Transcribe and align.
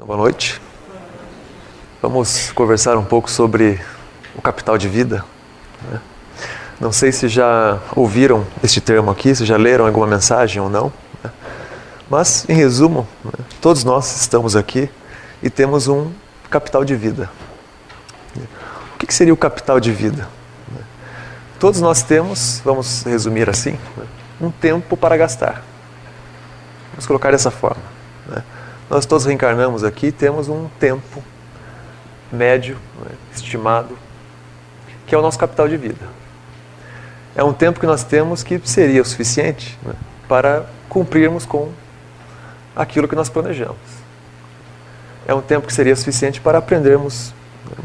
Então, 0.00 0.06
boa 0.06 0.16
noite. 0.16 0.58
Vamos 2.00 2.50
conversar 2.52 2.96
um 2.96 3.04
pouco 3.04 3.30
sobre 3.30 3.78
o 4.34 4.40
capital 4.40 4.78
de 4.78 4.88
vida. 4.88 5.22
Né? 5.82 6.00
Não 6.80 6.90
sei 6.90 7.12
se 7.12 7.28
já 7.28 7.78
ouviram 7.94 8.46
este 8.64 8.80
termo 8.80 9.10
aqui, 9.10 9.34
se 9.34 9.44
já 9.44 9.58
leram 9.58 9.86
alguma 9.86 10.06
mensagem 10.06 10.62
ou 10.62 10.70
não. 10.70 10.90
Né? 11.22 11.30
Mas, 12.08 12.48
em 12.48 12.54
resumo, 12.54 13.06
né? 13.22 13.44
todos 13.60 13.84
nós 13.84 14.22
estamos 14.22 14.56
aqui 14.56 14.88
e 15.42 15.50
temos 15.50 15.86
um 15.86 16.10
capital 16.48 16.82
de 16.82 16.96
vida. 16.96 17.30
O 18.94 18.96
que 18.96 19.12
seria 19.12 19.34
o 19.34 19.36
capital 19.36 19.78
de 19.78 19.92
vida? 19.92 20.26
Todos 21.58 21.78
nós 21.82 22.02
temos, 22.02 22.62
vamos 22.64 23.02
resumir 23.02 23.50
assim, 23.50 23.78
um 24.40 24.50
tempo 24.50 24.96
para 24.96 25.14
gastar. 25.18 25.62
Vamos 26.92 27.06
colocar 27.06 27.32
dessa 27.32 27.50
forma. 27.50 27.99
Né? 28.90 28.96
Nós 28.96 29.06
todos 29.06 29.24
reencarnamos 29.24 29.84
aqui 29.84 30.08
e 30.08 30.12
temos 30.12 30.48
um 30.48 30.68
tempo 30.80 31.22
médio, 32.32 32.76
né, 33.04 33.12
estimado, 33.32 33.96
que 35.06 35.14
é 35.14 35.18
o 35.18 35.22
nosso 35.22 35.38
capital 35.38 35.68
de 35.68 35.76
vida. 35.76 36.06
É 37.34 37.44
um 37.44 37.52
tempo 37.52 37.78
que 37.78 37.86
nós 37.86 38.02
temos 38.02 38.42
que 38.42 38.60
seria 38.64 39.00
o 39.00 39.04
suficiente 39.04 39.78
né, 39.84 39.94
para 40.28 40.66
cumprirmos 40.88 41.46
com 41.46 41.70
aquilo 42.74 43.06
que 43.06 43.14
nós 43.14 43.28
planejamos. 43.28 43.78
É 45.26 45.34
um 45.34 45.40
tempo 45.40 45.66
que 45.66 45.72
seria 45.72 45.94
suficiente 45.94 46.40
para 46.40 46.58
aprendermos 46.58 47.32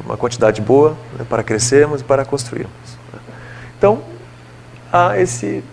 uma 0.04 0.18
quantidade 0.18 0.62
boa, 0.62 0.98
né, 1.18 1.26
para 1.30 1.44
crescermos 1.44 2.02
e 2.02 2.04
para 2.04 2.26
construirmos. 2.26 2.98
Né. 3.14 3.20
Então, 3.78 4.02
há 4.92 5.20
esse, 5.20 5.64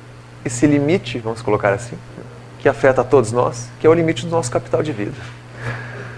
esse 0.44 0.66
limite, 0.66 1.18
vamos 1.18 1.40
colocar 1.40 1.72
assim, 1.72 1.96
que 2.62 2.68
afeta 2.68 3.00
a 3.00 3.04
todos 3.04 3.32
nós, 3.32 3.68
que 3.80 3.86
é 3.86 3.90
o 3.90 3.92
limite 3.92 4.24
do 4.24 4.30
nosso 4.30 4.48
capital 4.48 4.84
de 4.84 4.92
vida. 4.92 5.12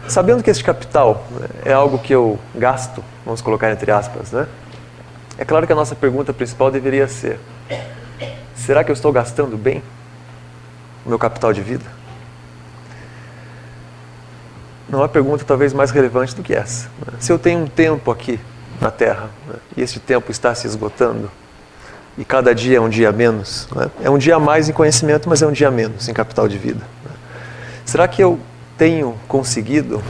Sabendo 0.06 0.42
que 0.42 0.50
esse 0.50 0.62
capital 0.62 1.26
né, 1.30 1.48
é 1.64 1.72
algo 1.72 1.98
que 1.98 2.14
eu 2.14 2.38
gasto, 2.54 3.02
vamos 3.24 3.40
colocar 3.40 3.72
entre 3.72 3.90
aspas, 3.90 4.30
né? 4.30 4.46
É 5.38 5.44
claro 5.44 5.66
que 5.66 5.72
a 5.72 5.76
nossa 5.76 5.96
pergunta 5.96 6.34
principal 6.34 6.70
deveria 6.70 7.08
ser: 7.08 7.40
será 8.54 8.84
que 8.84 8.90
eu 8.90 8.92
estou 8.92 9.10
gastando 9.10 9.56
bem 9.56 9.82
o 11.06 11.08
meu 11.08 11.18
capital 11.18 11.50
de 11.54 11.62
vida? 11.62 11.86
Não 14.86 15.02
há 15.02 15.08
pergunta 15.08 15.44
talvez 15.46 15.72
mais 15.72 15.90
relevante 15.90 16.36
do 16.36 16.42
que 16.42 16.54
essa. 16.54 16.88
Né? 17.06 17.14
Se 17.18 17.32
eu 17.32 17.38
tenho 17.38 17.60
um 17.60 17.66
tempo 17.66 18.10
aqui 18.10 18.38
na 18.78 18.90
Terra 18.90 19.30
né, 19.48 19.56
e 19.74 19.80
esse 19.80 19.98
tempo 19.98 20.30
está 20.30 20.54
se 20.54 20.66
esgotando, 20.66 21.30
e 22.16 22.24
cada 22.24 22.54
dia 22.54 22.78
é 22.78 22.80
um 22.80 22.88
dia 22.88 23.10
menos. 23.12 23.68
Né? 23.74 23.90
É 24.02 24.10
um 24.10 24.18
dia 24.18 24.36
a 24.36 24.40
mais 24.40 24.68
em 24.68 24.72
conhecimento, 24.72 25.28
mas 25.28 25.42
é 25.42 25.46
um 25.46 25.52
dia 25.52 25.70
menos 25.70 26.08
em 26.08 26.12
capital 26.12 26.46
de 26.46 26.58
vida. 26.58 26.80
Né? 27.04 27.10
Será 27.84 28.06
que 28.06 28.22
eu 28.22 28.38
tenho 28.78 29.14
conseguido 29.28 30.02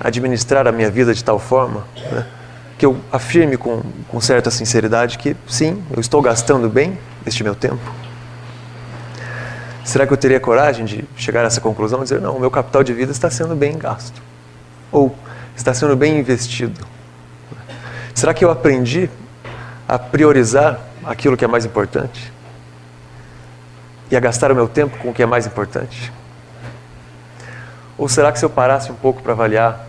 administrar 0.00 0.66
a 0.66 0.72
minha 0.72 0.90
vida 0.90 1.14
de 1.14 1.22
tal 1.22 1.38
forma 1.38 1.84
né, 2.10 2.26
que 2.76 2.86
eu 2.86 2.98
afirme 3.12 3.56
com, 3.56 3.82
com 4.08 4.20
certa 4.20 4.50
sinceridade 4.50 5.18
que 5.18 5.36
sim, 5.46 5.82
eu 5.94 6.00
estou 6.00 6.20
gastando 6.20 6.68
bem 6.68 6.98
este 7.26 7.42
meu 7.42 7.54
tempo? 7.54 7.92
Será 9.84 10.06
que 10.06 10.12
eu 10.12 10.16
teria 10.16 10.40
coragem 10.40 10.84
de 10.84 11.04
chegar 11.16 11.42
a 11.42 11.46
essa 11.46 11.60
conclusão 11.60 12.00
e 12.00 12.02
dizer: 12.04 12.20
não, 12.20 12.36
o 12.36 12.40
meu 12.40 12.50
capital 12.50 12.82
de 12.82 12.92
vida 12.94 13.12
está 13.12 13.28
sendo 13.28 13.54
bem 13.54 13.76
gasto? 13.76 14.20
Ou 14.90 15.14
está 15.54 15.74
sendo 15.74 15.94
bem 15.94 16.18
investido? 16.18 16.86
Será 18.14 18.32
que 18.32 18.44
eu 18.44 18.50
aprendi 18.50 19.10
a 19.86 19.98
priorizar 19.98 20.80
aquilo 21.04 21.36
que 21.36 21.44
é 21.44 21.48
mais 21.48 21.64
importante 21.64 22.32
e 24.10 24.16
a 24.16 24.20
gastar 24.20 24.52
o 24.52 24.54
meu 24.54 24.68
tempo 24.68 24.98
com 24.98 25.10
o 25.10 25.14
que 25.14 25.22
é 25.22 25.26
mais 25.26 25.46
importante? 25.46 26.12
Ou 27.96 28.08
será 28.08 28.32
que 28.32 28.38
se 28.38 28.44
eu 28.44 28.50
parasse 28.50 28.90
um 28.90 28.94
pouco 28.94 29.22
para 29.22 29.32
avaliar 29.32 29.86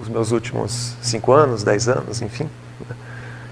os 0.00 0.08
meus 0.08 0.30
últimos 0.30 0.94
cinco 1.02 1.32
anos, 1.32 1.62
dez 1.62 1.88
anos, 1.88 2.22
enfim, 2.22 2.48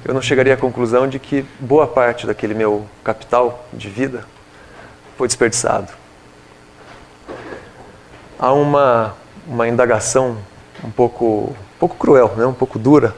eu 0.05 0.15
não 0.15 0.23
chegaria 0.23 0.55
à 0.55 0.57
conclusão 0.57 1.09
de 1.09 1.19
que 1.19 1.45
boa 1.59 1.87
parte 1.87 2.27
daquele 2.27 2.55
meu 2.55 2.87
capital 3.03 3.67
de 3.73 3.89
vida 3.91 4.25
foi 5.19 5.27
desperdiçado? 5.27 5.93
Há 8.39 8.53
uma, 8.53 9.15
uma 9.47 9.67
indagação 9.67 10.39
um 10.85 10.91
pouco, 10.91 11.55
um 11.75 11.79
pouco 11.79 11.97
cruel, 11.97 12.35
né? 12.37 12.47
um 12.47 12.53
pouco 12.53 12.79
dura, 12.79 13.15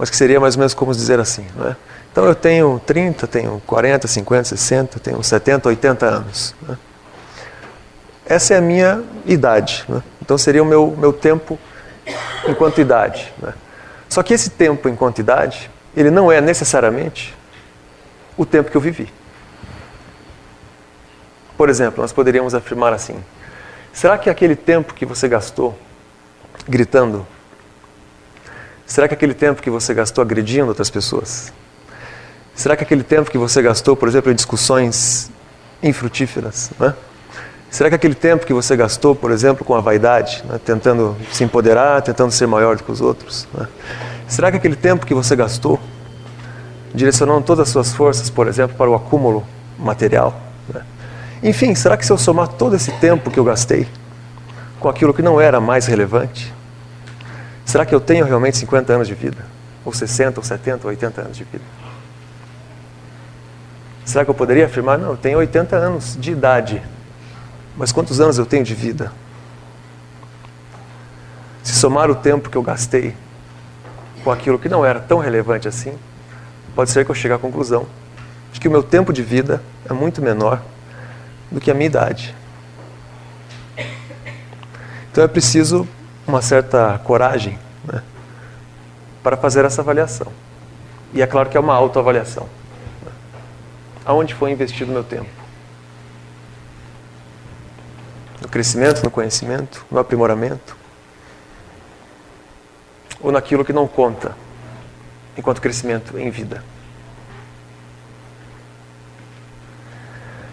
mas 0.00 0.08
que 0.08 0.16
seria 0.16 0.40
mais 0.40 0.54
ou 0.54 0.60
menos 0.60 0.72
como 0.72 0.94
dizer 0.94 1.20
assim, 1.20 1.46
não 1.54 1.68
é? 1.68 1.76
Então 2.10 2.24
eu 2.24 2.34
tenho 2.34 2.80
30, 2.86 3.26
tenho 3.26 3.60
40, 3.66 4.08
50, 4.08 4.44
60, 4.44 4.98
tenho 4.98 5.22
70, 5.22 5.68
80 5.68 6.06
anos. 6.06 6.54
Né? 6.66 6.78
Essa 8.24 8.54
é 8.54 8.56
a 8.56 8.60
minha 8.62 9.04
idade. 9.26 9.84
Né? 9.86 10.02
Então 10.22 10.38
seria 10.38 10.62
o 10.62 10.64
meu, 10.64 10.96
meu 10.96 11.12
tempo 11.12 11.58
enquanto 12.48 12.80
idade. 12.80 13.30
Né? 13.42 13.52
Só 14.08 14.22
que 14.22 14.32
esse 14.32 14.48
tempo 14.48 14.88
enquanto 14.88 15.18
idade, 15.18 15.70
ele 15.94 16.10
não 16.10 16.32
é 16.32 16.40
necessariamente 16.40 17.36
o 18.38 18.46
tempo 18.46 18.70
que 18.70 18.78
eu 18.78 18.80
vivi. 18.80 19.12
Por 21.58 21.68
exemplo, 21.68 22.00
nós 22.00 22.10
poderíamos 22.10 22.54
afirmar 22.54 22.94
assim: 22.94 23.22
será 23.92 24.16
que 24.16 24.30
aquele 24.30 24.56
tempo 24.56 24.94
que 24.94 25.04
você 25.04 25.28
gastou 25.28 25.78
gritando, 26.66 27.26
será 28.92 29.08
que 29.08 29.14
aquele 29.14 29.34
tempo 29.34 29.62
que 29.62 29.70
você 29.70 29.94
gastou 29.94 30.22
agredindo 30.22 30.68
outras 30.68 30.90
pessoas, 30.90 31.52
Será 32.60 32.76
que 32.76 32.84
aquele 32.84 33.02
tempo 33.02 33.30
que 33.30 33.38
você 33.38 33.62
gastou, 33.62 33.96
por 33.96 34.06
exemplo, 34.06 34.30
em 34.30 34.34
discussões 34.34 35.30
infrutíferas, 35.82 36.70
né? 36.78 36.92
Será 37.70 37.88
que 37.88 37.94
aquele 37.94 38.14
tempo 38.14 38.44
que 38.44 38.52
você 38.52 38.76
gastou, 38.76 39.14
por 39.14 39.30
exemplo, 39.30 39.64
com 39.64 39.74
a 39.74 39.80
vaidade, 39.80 40.44
né? 40.46 40.60
tentando 40.62 41.16
se 41.32 41.42
empoderar, 41.42 42.02
tentando 42.02 42.30
ser 42.32 42.46
maior 42.46 42.76
do 42.76 42.82
que 42.82 42.92
os 42.92 43.00
outros, 43.00 43.48
né? 43.54 43.66
será 44.28 44.50
que 44.50 44.58
aquele 44.58 44.76
tempo 44.76 45.06
que 45.06 45.14
você 45.14 45.34
gastou, 45.34 45.80
direcionando 46.92 47.40
todas 47.40 47.68
as 47.68 47.72
suas 47.72 47.94
forças, 47.94 48.28
por 48.28 48.46
exemplo, 48.46 48.76
para 48.76 48.90
o 48.90 48.94
acúmulo 48.94 49.42
material, 49.78 50.38
né? 50.68 50.82
enfim, 51.42 51.74
será 51.74 51.96
que 51.96 52.04
se 52.04 52.12
eu 52.12 52.18
somar 52.18 52.48
todo 52.48 52.76
esse 52.76 52.92
tempo 52.98 53.30
que 53.30 53.38
eu 53.38 53.44
gastei 53.44 53.88
com 54.78 54.88
aquilo 54.88 55.14
que 55.14 55.22
não 55.22 55.40
era 55.40 55.60
mais 55.60 55.86
relevante, 55.86 56.52
será 57.70 57.86
que 57.86 57.94
eu 57.94 58.00
tenho 58.00 58.24
realmente 58.24 58.56
50 58.56 58.92
anos 58.92 59.06
de 59.06 59.14
vida? 59.14 59.44
Ou 59.84 59.92
60, 59.92 60.40
ou 60.40 60.44
70, 60.44 60.86
ou 60.86 60.90
80 60.90 61.20
anos 61.20 61.36
de 61.36 61.44
vida? 61.44 61.64
Será 64.04 64.24
que 64.24 64.30
eu 64.30 64.34
poderia 64.34 64.66
afirmar? 64.66 64.98
Não, 64.98 65.10
eu 65.10 65.16
tenho 65.16 65.38
80 65.38 65.76
anos 65.76 66.16
de 66.18 66.32
idade. 66.32 66.82
Mas 67.76 67.92
quantos 67.92 68.20
anos 68.20 68.38
eu 68.38 68.44
tenho 68.44 68.64
de 68.64 68.74
vida? 68.74 69.12
Se 71.62 71.74
somar 71.74 72.10
o 72.10 72.14
tempo 72.16 72.50
que 72.50 72.56
eu 72.56 72.62
gastei 72.62 73.14
com 74.24 74.32
aquilo 74.32 74.58
que 74.58 74.68
não 74.68 74.84
era 74.84 74.98
tão 74.98 75.18
relevante 75.18 75.68
assim, 75.68 75.96
pode 76.74 76.90
ser 76.90 77.04
que 77.04 77.10
eu 77.12 77.14
chegue 77.14 77.34
à 77.34 77.38
conclusão 77.38 77.86
de 78.52 78.58
que 78.58 78.66
o 78.66 78.70
meu 78.70 78.82
tempo 78.82 79.12
de 79.12 79.22
vida 79.22 79.62
é 79.88 79.92
muito 79.92 80.20
menor 80.20 80.60
do 81.52 81.60
que 81.60 81.70
a 81.70 81.74
minha 81.74 81.86
idade. 81.86 82.34
Então 85.12 85.22
é 85.22 85.28
preciso 85.28 85.86
uma 86.30 86.42
certa 86.42 86.98
coragem 87.04 87.58
né, 87.84 88.02
para 89.22 89.36
fazer 89.36 89.64
essa 89.64 89.82
avaliação. 89.82 90.28
E 91.12 91.20
é 91.20 91.26
claro 91.26 91.50
que 91.50 91.56
é 91.56 91.60
uma 91.60 91.74
autoavaliação 91.74 92.48
aonde 94.04 94.34
foi 94.34 94.50
investido 94.50 94.92
meu 94.92 95.04
tempo? 95.04 95.28
No 98.40 98.48
crescimento, 98.48 99.02
no 99.04 99.10
conhecimento, 99.10 99.84
no 99.90 99.98
aprimoramento? 99.98 100.76
Ou 103.20 103.30
naquilo 103.30 103.64
que 103.64 103.72
não 103.72 103.86
conta 103.86 104.34
enquanto 105.36 105.60
crescimento 105.60 106.18
em 106.18 106.30
vida? 106.30 106.64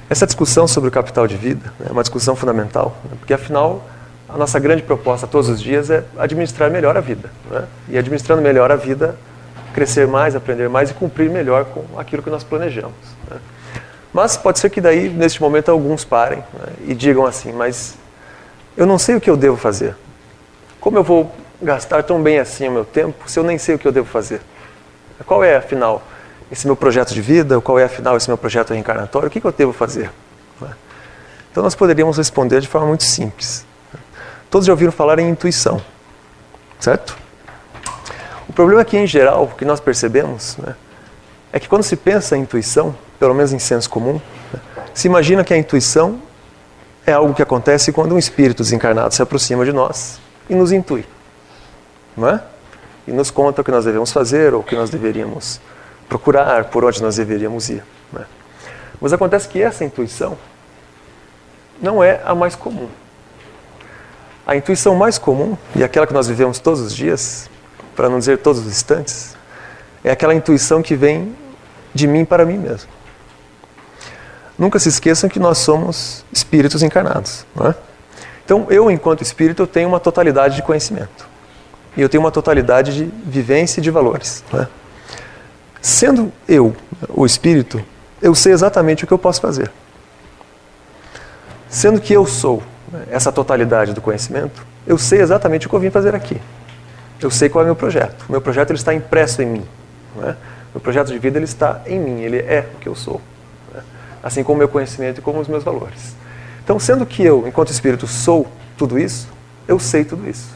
Essa 0.09 0.25
discussão 0.25 0.67
sobre 0.67 0.89
o 0.89 0.91
capital 0.91 1.27
de 1.27 1.35
vida 1.35 1.73
é 1.85 1.91
uma 1.91 2.01
discussão 2.01 2.35
fundamental, 2.35 2.95
né? 3.05 3.17
porque 3.19 3.33
afinal 3.33 3.85
a 4.29 4.37
nossa 4.37 4.59
grande 4.59 4.83
proposta 4.83 5.25
todos 5.25 5.49
os 5.49 5.61
dias 5.61 5.89
é 5.89 6.03
administrar 6.17 6.69
melhor 6.69 6.97
a 6.97 7.01
vida. 7.01 7.29
Né? 7.49 7.65
E 7.89 7.97
administrando 7.97 8.41
melhor 8.41 8.71
a 8.71 8.75
vida, 8.75 9.15
crescer 9.73 10.07
mais, 10.07 10.35
aprender 10.35 10.67
mais 10.67 10.91
e 10.91 10.93
cumprir 10.93 11.29
melhor 11.29 11.65
com 11.65 11.99
aquilo 11.99 12.21
que 12.21 12.29
nós 12.29 12.43
planejamos. 12.43 12.95
Né? 13.29 13.37
Mas 14.13 14.35
pode 14.35 14.59
ser 14.59 14.69
que 14.69 14.81
daí, 14.81 15.09
neste 15.09 15.41
momento, 15.41 15.69
alguns 15.69 16.03
parem 16.03 16.39
né, 16.39 16.73
e 16.87 16.95
digam 16.95 17.25
assim: 17.25 17.53
Mas 17.53 17.95
eu 18.75 18.85
não 18.85 18.97
sei 18.97 19.15
o 19.15 19.21
que 19.21 19.29
eu 19.29 19.37
devo 19.37 19.55
fazer. 19.55 19.95
Como 20.79 20.97
eu 20.97 21.03
vou 21.03 21.31
gastar 21.61 22.03
tão 22.03 22.21
bem 22.21 22.39
assim 22.39 22.67
o 22.67 22.71
meu 22.71 22.85
tempo 22.85 23.29
se 23.29 23.37
eu 23.37 23.43
nem 23.43 23.57
sei 23.57 23.75
o 23.75 23.79
que 23.79 23.87
eu 23.87 23.91
devo 23.91 24.07
fazer? 24.07 24.41
Qual 25.25 25.43
é, 25.43 25.55
afinal, 25.55 26.01
esse 26.51 26.65
meu 26.65 26.75
projeto 26.75 27.13
de 27.13 27.21
vida? 27.21 27.61
Qual 27.61 27.77
é, 27.77 27.83
afinal, 27.83 28.17
esse 28.17 28.27
meu 28.29 28.37
projeto 28.37 28.71
reencarnatório? 28.71 29.27
O 29.27 29.31
que, 29.31 29.39
que 29.39 29.45
eu 29.45 29.51
devo 29.51 29.73
fazer? 29.73 30.09
Né? 30.59 30.69
Então, 31.51 31.61
nós 31.61 31.75
poderíamos 31.75 32.17
responder 32.17 32.61
de 32.61 32.67
forma 32.67 32.87
muito 32.87 33.03
simples. 33.03 33.66
Todos 34.49 34.65
já 34.65 34.73
ouviram 34.73 34.91
falar 34.91 35.19
em 35.19 35.29
intuição, 35.29 35.81
certo? 36.79 37.17
O 38.47 38.53
problema 38.53 38.81
é 38.81 38.85
que, 38.85 38.97
em 38.97 39.05
geral, 39.05 39.43
o 39.43 39.47
que 39.55 39.65
nós 39.65 39.79
percebemos 39.79 40.57
né, 40.57 40.75
é 41.51 41.59
que 41.59 41.67
quando 41.67 41.83
se 41.83 41.95
pensa 41.95 42.37
em 42.37 42.41
intuição, 42.41 42.95
pelo 43.19 43.33
menos 43.33 43.51
em 43.51 43.59
senso 43.59 43.89
comum, 43.89 44.21
né, 44.53 44.59
se 44.93 45.07
imagina 45.07 45.43
que 45.43 45.53
a 45.53 45.57
intuição 45.57 46.21
é 47.05 47.13
algo 47.13 47.33
que 47.33 47.41
acontece 47.41 47.91
quando 47.91 48.15
um 48.15 48.17
espírito 48.17 48.63
desencarnado 48.63 49.13
se 49.13 49.21
aproxima 49.21 49.65
de 49.65 49.71
nós 49.71 50.19
e 50.49 50.55
nos 50.55 50.71
intui. 50.71 51.05
Não 52.15 52.29
é? 52.29 52.41
E 53.07 53.11
nos 53.11 53.29
conta 53.29 53.61
o 53.61 53.63
que 53.63 53.71
nós 53.71 53.85
devemos 53.85 54.11
fazer 54.11 54.53
ou 54.53 54.61
o 54.61 54.63
que 54.63 54.75
nós 54.75 54.89
deveríamos 54.89 55.61
procurar, 56.09 56.65
por 56.65 56.83
onde 56.83 57.01
nós 57.01 57.17
deveríamos 57.17 57.69
ir. 57.69 57.83
É? 58.17 58.23
Mas 58.99 59.13
acontece 59.13 59.47
que 59.47 59.61
essa 59.61 59.85
intuição 59.85 60.37
não 61.81 62.03
é 62.03 62.21
a 62.25 62.33
mais 62.33 62.55
comum. 62.55 62.89
A 64.47 64.55
intuição 64.55 64.95
mais 64.95 65.17
comum, 65.17 65.57
e 65.75 65.83
aquela 65.83 66.07
que 66.07 66.13
nós 66.13 66.25
vivemos 66.29 66.57
todos 66.57 66.79
os 66.79 66.95
dias, 66.95 67.49
para 67.97 68.07
não 68.07 68.17
dizer 68.17 68.37
todos 68.37 68.61
os 68.61 68.67
instantes, 68.67 69.35
é 70.05 70.09
aquela 70.09 70.33
intuição 70.33 70.81
que 70.81 70.95
vem 70.95 71.35
de 71.93 72.07
mim 72.07 72.23
para 72.23 72.45
mim 72.45 72.57
mesmo. 72.57 72.89
Nunca 74.57 74.79
se 74.79 74.87
esqueçam 74.87 75.29
que 75.29 75.37
nós 75.37 75.57
somos 75.57 76.23
espíritos 76.31 76.81
encarnados. 76.81 77.45
É? 77.59 77.75
Então, 78.45 78.67
eu, 78.69 78.89
enquanto 78.89 79.21
espírito, 79.21 79.67
tenho 79.67 79.89
uma 79.89 79.99
totalidade 79.99 80.55
de 80.55 80.61
conhecimento. 80.61 81.27
E 81.97 82.01
eu 82.01 82.07
tenho 82.07 82.23
uma 82.23 82.31
totalidade 82.31 82.95
de 82.95 83.03
vivência 83.29 83.81
e 83.81 83.83
de 83.83 83.91
valores. 83.91 84.45
É? 84.53 84.65
Sendo 85.81 86.31
eu 86.47 86.73
o 87.09 87.25
espírito, 87.25 87.83
eu 88.21 88.33
sei 88.33 88.53
exatamente 88.53 89.03
o 89.03 89.07
que 89.07 89.13
eu 89.13 89.19
posso 89.19 89.41
fazer. 89.41 89.69
Sendo 91.67 91.99
que 91.99 92.13
eu 92.13 92.25
sou 92.25 92.63
essa 93.09 93.31
totalidade 93.31 93.93
do 93.93 94.01
conhecimento, 94.01 94.65
eu 94.85 94.97
sei 94.97 95.21
exatamente 95.21 95.67
o 95.67 95.69
que 95.69 95.75
eu 95.75 95.79
vim 95.79 95.89
fazer 95.89 96.15
aqui. 96.15 96.39
Eu 97.21 97.31
sei 97.31 97.49
qual 97.49 97.61
é 97.61 97.65
o 97.65 97.67
meu 97.67 97.75
projeto. 97.75 98.25
O 98.27 98.31
meu 98.31 98.41
projeto 98.41 98.69
ele 98.69 98.79
está 98.79 98.93
impresso 98.93 99.41
em 99.41 99.45
mim. 99.45 99.65
Não 100.15 100.29
é? 100.29 100.35
O 100.73 100.79
projeto 100.79 101.07
de 101.07 101.17
vida 101.17 101.37
ele 101.37 101.45
está 101.45 101.81
em 101.85 101.99
mim, 101.99 102.21
ele 102.21 102.37
é 102.37 102.67
o 102.75 102.79
que 102.79 102.87
eu 102.87 102.95
sou. 102.95 103.21
Né? 103.73 103.81
Assim 104.21 104.43
como 104.43 104.55
o 104.55 104.59
meu 104.59 104.69
conhecimento 104.69 105.19
e 105.19 105.21
como 105.21 105.39
os 105.39 105.47
meus 105.47 105.63
valores. 105.63 106.15
Então, 106.63 106.79
sendo 106.79 107.05
que 107.05 107.23
eu, 107.23 107.47
enquanto 107.47 107.71
espírito, 107.71 108.05
sou 108.05 108.47
tudo 108.77 108.99
isso, 108.99 109.27
eu 109.67 109.79
sei 109.79 110.05
tudo 110.05 110.29
isso. 110.29 110.55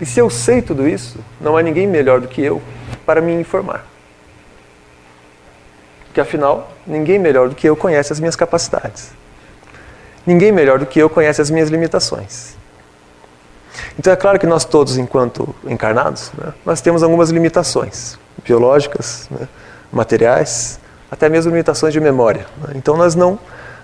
E 0.00 0.06
se 0.06 0.18
eu 0.18 0.30
sei 0.30 0.62
tudo 0.62 0.88
isso, 0.88 1.18
não 1.40 1.56
há 1.56 1.62
ninguém 1.62 1.86
melhor 1.86 2.20
do 2.20 2.26
que 2.26 2.42
eu 2.42 2.60
para 3.04 3.20
me 3.20 3.32
informar. 3.32 3.86
Porque 6.06 6.20
afinal, 6.20 6.72
ninguém 6.86 7.18
melhor 7.18 7.48
do 7.48 7.54
que 7.54 7.68
eu 7.68 7.76
conhece 7.76 8.12
as 8.12 8.18
minhas 8.18 8.34
capacidades. 8.34 9.12
Ninguém 10.30 10.52
melhor 10.52 10.78
do 10.78 10.86
que 10.86 10.96
eu 10.96 11.10
conhece 11.10 11.42
as 11.42 11.50
minhas 11.50 11.70
limitações. 11.70 12.54
Então 13.98 14.12
é 14.12 14.16
claro 14.16 14.38
que 14.38 14.46
nós 14.46 14.64
todos, 14.64 14.96
enquanto 14.96 15.52
encarnados, 15.64 16.30
né, 16.38 16.54
nós 16.64 16.80
temos 16.80 17.02
algumas 17.02 17.30
limitações 17.30 18.16
biológicas, 18.44 19.26
né, 19.28 19.48
materiais, 19.90 20.78
até 21.10 21.28
mesmo 21.28 21.50
limitações 21.50 21.92
de 21.92 21.98
memória. 21.98 22.46
Né. 22.62 22.74
Então 22.76 22.96
nós 22.96 23.16
não, 23.16 23.40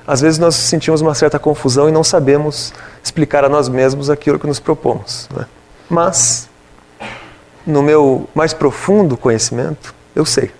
às 0.06 0.20
vezes 0.20 0.38
nós 0.38 0.54
sentimos 0.54 1.00
uma 1.00 1.16
certa 1.16 1.36
confusão 1.36 1.88
e 1.88 1.92
não 1.92 2.04
sabemos 2.04 2.72
explicar 3.02 3.44
a 3.44 3.48
nós 3.48 3.68
mesmos 3.68 4.08
aquilo 4.08 4.38
que 4.38 4.46
nos 4.46 4.60
propomos. 4.60 5.28
Né. 5.34 5.46
Mas 5.90 6.48
no 7.66 7.82
meu 7.82 8.28
mais 8.36 8.54
profundo 8.54 9.16
conhecimento, 9.16 9.92
eu 10.14 10.24
sei. 10.24 10.52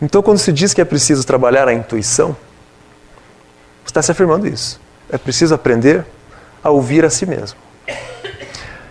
Então 0.00 0.22
quando 0.22 0.38
se 0.38 0.50
diz 0.50 0.72
que 0.72 0.80
é 0.80 0.84
preciso 0.86 1.26
trabalhar 1.26 1.68
a 1.68 1.74
intuição, 1.74 2.34
está 3.96 4.02
se 4.02 4.12
afirmando 4.12 4.46
isso. 4.46 4.78
É 5.10 5.16
preciso 5.16 5.54
aprender 5.54 6.04
a 6.62 6.68
ouvir 6.68 7.04
a 7.04 7.08
si 7.08 7.24
mesmo. 7.24 7.58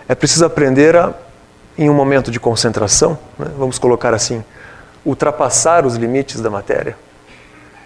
É 0.07 0.15
preciso 0.15 0.45
aprender 0.45 0.95
a, 0.95 1.13
em 1.77 1.89
um 1.89 1.93
momento 1.93 2.31
de 2.31 2.39
concentração, 2.39 3.17
né, 3.37 3.47
vamos 3.55 3.77
colocar 3.77 4.13
assim, 4.13 4.43
ultrapassar 5.05 5.85
os 5.85 5.95
limites 5.95 6.41
da 6.41 6.49
matéria 6.49 6.97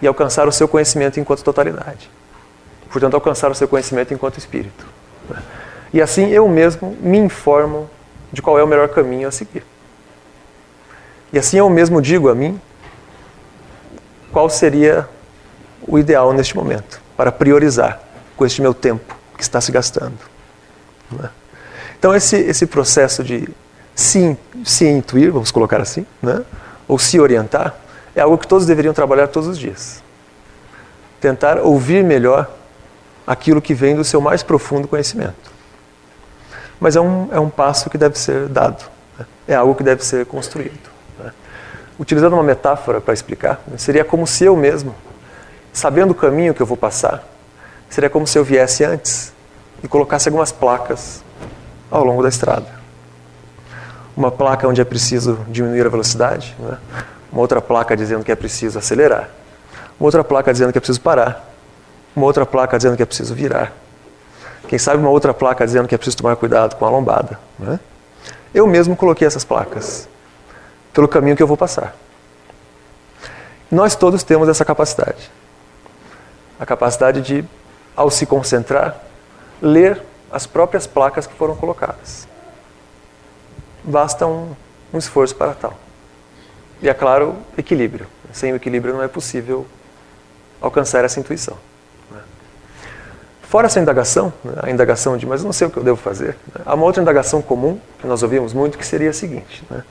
e 0.02 0.08
alcançar 0.08 0.48
o 0.48 0.52
seu 0.52 0.68
conhecimento 0.68 1.20
enquanto 1.20 1.44
totalidade. 1.44 2.10
Portanto, 2.90 3.16
alcançar 3.16 3.52
o 3.52 3.56
seu 3.56 3.68
conhecimento 3.68 4.14
enquanto 4.14 4.38
espírito. 4.38 4.86
Né. 5.30 5.42
E 5.94 6.02
assim 6.02 6.30
eu 6.30 6.48
mesmo 6.48 6.96
me 7.02 7.18
informo 7.18 7.90
de 8.32 8.42
qual 8.42 8.58
é 8.58 8.64
o 8.64 8.68
melhor 8.68 8.88
caminho 8.90 9.28
a 9.28 9.32
seguir. 9.32 9.66
E 11.34 11.40
assim 11.40 11.58
eu 11.58 11.70
mesmo 11.70 12.02
digo 12.02 12.30
a 12.30 12.36
mim 12.36 12.60
qual 14.32 14.50
seria 14.50 15.08
o 15.86 16.00
ideal 16.00 16.32
neste 16.32 16.56
momento 16.56 17.09
para 17.20 17.34
priorizar 17.34 18.00
com 18.38 18.46
este 18.46 18.62
meu 18.62 18.74
tempo 18.74 19.14
que 19.36 19.44
está 19.44 19.60
se 19.60 19.74
gastando. 19.74 20.18
É? 21.22 21.28
Então, 22.00 22.16
esse, 22.16 22.38
esse 22.38 22.66
processo 22.66 23.26
de 23.26 23.46
se, 23.94 24.38
se 24.64 24.88
intuir, 24.88 25.30
vamos 25.30 25.52
colocar 25.52 25.82
assim, 25.82 26.06
né? 26.24 26.46
ou 26.88 26.98
se 26.98 27.20
orientar, 27.20 27.76
é 28.16 28.22
algo 28.22 28.38
que 28.38 28.48
todos 28.48 28.66
deveriam 28.66 28.94
trabalhar 28.94 29.28
todos 29.28 29.50
os 29.50 29.58
dias. 29.58 30.02
Tentar 31.20 31.58
ouvir 31.58 32.06
melhor 32.06 32.50
aquilo 33.28 33.62
que 33.62 33.74
vem 33.74 33.98
do 33.98 34.06
seu 34.06 34.22
mais 34.22 34.42
profundo 34.42 34.88
conhecimento. 34.88 35.52
Mas 36.80 36.96
é 36.96 37.02
um, 37.02 37.28
é 37.34 37.40
um 37.42 37.50
passo 37.50 37.90
que 37.90 37.98
deve 37.98 38.18
ser 38.18 38.48
dado, 38.48 38.86
né? 39.18 39.26
é 39.46 39.56
algo 39.56 39.76
que 39.76 39.84
deve 39.84 40.06
ser 40.06 40.26
construído. 40.26 40.90
Né? 41.22 41.34
Utilizando 42.00 42.32
uma 42.32 42.44
metáfora 42.44 43.02
para 43.02 43.14
explicar, 43.14 43.60
seria 43.76 44.06
como 44.06 44.26
se 44.26 44.46
eu 44.46 44.56
mesmo, 44.56 44.96
sabendo 45.74 46.12
o 46.12 46.16
caminho 46.16 46.54
que 46.54 46.62
eu 46.62 46.66
vou 46.66 46.78
passar, 46.78 47.24
Seria 47.90 48.10
como 48.10 48.28
se 48.28 48.38
eu 48.38 48.44
viesse 48.44 48.84
antes 48.84 49.34
e 49.84 49.88
colocasse 49.88 50.30
algumas 50.30 50.52
placas 50.52 51.24
ao 51.90 52.04
longo 52.04 52.22
da 52.22 52.30
estrada. 52.30 52.68
Uma 54.16 54.30
placa 54.30 54.68
onde 54.68 54.80
é 54.80 54.84
preciso 54.84 55.40
diminuir 55.48 55.86
a 55.86 55.90
velocidade, 55.90 56.56
né? 56.60 56.78
uma 57.32 57.42
outra 57.42 57.62
placa 57.62 57.98
dizendo 57.98 58.24
que 58.24 58.32
é 58.32 58.36
preciso 58.36 58.78
acelerar, 58.78 59.30
uma 60.00 60.06
outra 60.06 60.24
placa 60.24 60.52
dizendo 60.52 60.72
que 60.72 60.78
é 60.78 60.82
preciso 60.82 61.02
parar, 61.02 61.50
uma 62.16 62.26
outra 62.26 62.46
placa 62.46 62.78
dizendo 62.78 62.96
que 62.96 63.02
é 63.02 63.06
preciso 63.06 63.34
virar. 63.34 63.72
Quem 64.68 64.78
sabe 64.78 65.00
uma 65.00 65.10
outra 65.10 65.34
placa 65.34 65.66
dizendo 65.66 65.88
que 65.88 65.96
é 65.96 65.98
preciso 65.98 66.18
tomar 66.18 66.36
cuidado 66.36 66.76
com 66.76 66.86
a 66.86 66.90
lombada. 66.90 67.40
Né? 67.58 67.80
Eu 68.54 68.68
mesmo 68.68 68.96
coloquei 68.96 69.26
essas 69.26 69.44
placas 69.44 70.08
pelo 70.94 71.08
caminho 71.08 71.36
que 71.36 71.42
eu 71.42 71.48
vou 71.48 71.58
passar. 71.58 71.96
Nós 73.72 73.96
todos 73.96 74.22
temos 74.22 74.48
essa 74.48 74.64
capacidade. 74.64 75.32
A 76.60 76.66
capacidade 76.66 77.22
de 77.22 77.46
ao 77.96 78.10
se 78.10 78.26
concentrar, 78.26 78.96
ler 79.62 80.02
as 80.32 80.46
próprias 80.46 80.88
placas 80.88 81.28
que 81.28 81.34
foram 81.34 81.56
colocadas. 81.56 82.28
Basta 83.84 84.26
um, 84.26 84.56
um 84.94 84.98
esforço 84.98 85.36
para 85.36 85.54
tal. 85.54 85.78
E 86.82 86.88
é 86.88 86.94
claro, 86.94 87.36
equilíbrio. 87.58 88.08
Sem 88.32 88.54
o 88.54 88.56
equilíbrio 88.56 88.94
não 88.94 89.04
é 89.04 89.08
possível 89.08 89.66
alcançar 90.62 91.04
essa 91.04 91.20
intuição. 91.20 91.58
Né? 92.12 92.22
Fora 93.44 93.66
essa 93.68 93.80
indagação, 93.80 94.32
né, 94.44 94.54
a 94.62 94.70
indagação 94.70 95.18
de, 95.18 95.26
mas 95.26 95.44
não 95.44 95.52
sei 95.52 95.68
o 95.68 95.70
que 95.72 95.78
eu 95.78 95.84
devo 95.84 95.98
fazer, 95.98 96.38
né? 96.56 96.64
há 96.66 96.76
uma 96.76 96.86
outra 96.86 97.02
indagação 97.02 97.42
comum, 97.42 97.80
que 98.00 98.08
nós 98.08 98.24
ouvimos 98.24 98.54
muito, 98.54 98.78
que 98.78 98.86
seria 98.86 99.10
a 99.10 99.14
seguinte: 99.14 99.64
né? 99.70 99.84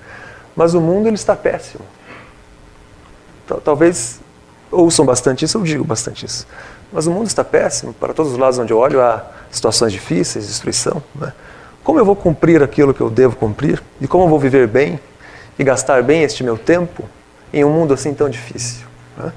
mas 0.55 0.75
o 0.75 0.81
mundo 0.81 1.09
ele 1.09 1.17
está 1.17 1.35
péssimo. 1.35 1.85
Talvez 3.65 4.21
ouçam 4.71 5.05
bastante 5.05 5.45
isso, 5.45 5.59
eu 5.59 5.63
digo 5.63 5.85
bastante 5.85 6.27
isso. 6.27 6.47
Mas 6.93 7.07
o 7.07 7.11
mundo 7.11 7.27
está 7.27 7.45
péssimo, 7.45 7.93
para 7.93 8.15
todos 8.15 8.33
os 8.33 8.39
lados 8.39 8.59
onde 8.59 8.73
eu 8.73 8.79
olho 8.79 9.01
há 9.01 9.25
situações 9.51 9.93
difíceis, 9.93 10.47
destruição. 10.47 11.03
Né? 11.15 11.33
Como 11.85 11.99
eu 11.99 12.05
vou 12.05 12.17
cumprir 12.17 12.63
aquilo 12.63 12.95
que 12.95 13.01
eu 13.01 13.11
devo 13.11 13.37
cumprir? 13.37 13.83
E 14.01 14.07
como 14.07 14.25
eu 14.25 14.29
vou 14.29 14.39
viver 14.39 14.67
bem 14.67 14.99
e 15.59 15.65
gastar 15.65 16.03
bem 16.03 16.23
este 16.23 16.43
meu 16.43 16.57
tempo 16.57 17.09
em 17.53 17.65
um 17.65 17.71
mundo 17.71 17.93
assim 17.95 18.15
tão 18.15 18.29
difícil? 18.29 18.87
Né? 19.17 19.33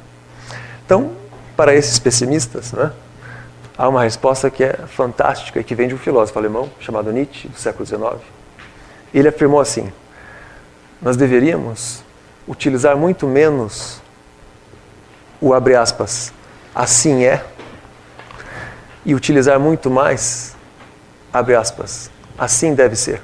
Então, 0.85 1.11
para 1.55 1.75
esses 1.75 1.99
pessimistas, 1.99 2.71
né, 2.73 2.91
há 3.77 3.87
uma 3.87 4.03
resposta 4.03 4.49
que 4.49 4.63
é 4.63 4.73
fantástica 4.87 5.59
e 5.59 5.63
que 5.63 5.75
vem 5.75 5.87
de 5.87 5.95
um 5.95 5.97
filósofo 5.97 6.37
alemão 6.39 6.69
chamado 6.79 7.11
Nietzsche, 7.11 7.47
do 7.47 7.57
século 7.57 7.85
XIX. 7.85 8.21
Ele 9.13 9.27
afirmou 9.27 9.59
assim: 9.59 9.91
nós 11.01 11.17
deveríamos 11.17 12.03
utilizar 12.47 12.97
muito 12.97 13.27
menos 13.27 14.00
o 15.41 15.53
abre 15.53 15.75
aspas 15.75 16.31
assim 16.73 17.25
é, 17.25 17.43
e 19.03 19.15
utilizar 19.15 19.59
muito 19.59 19.89
mais, 19.89 20.55
abre 21.33 21.55
aspas, 21.55 22.09
assim 22.37 22.73
deve 22.73 22.95
ser. 22.95 23.21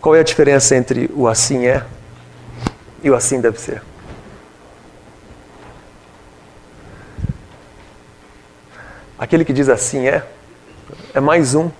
Qual 0.00 0.14
é 0.14 0.20
a 0.20 0.22
diferença 0.22 0.76
entre 0.76 1.10
o 1.14 1.26
assim 1.26 1.66
é 1.66 1.84
e 3.02 3.10
o 3.10 3.14
assim 3.14 3.40
deve 3.40 3.58
ser? 3.60 3.82
Aquele 9.18 9.44
que 9.44 9.52
diz 9.52 9.68
assim 9.68 10.06
é, 10.06 10.24
é 11.12 11.20
mais 11.20 11.54
um 11.54 11.70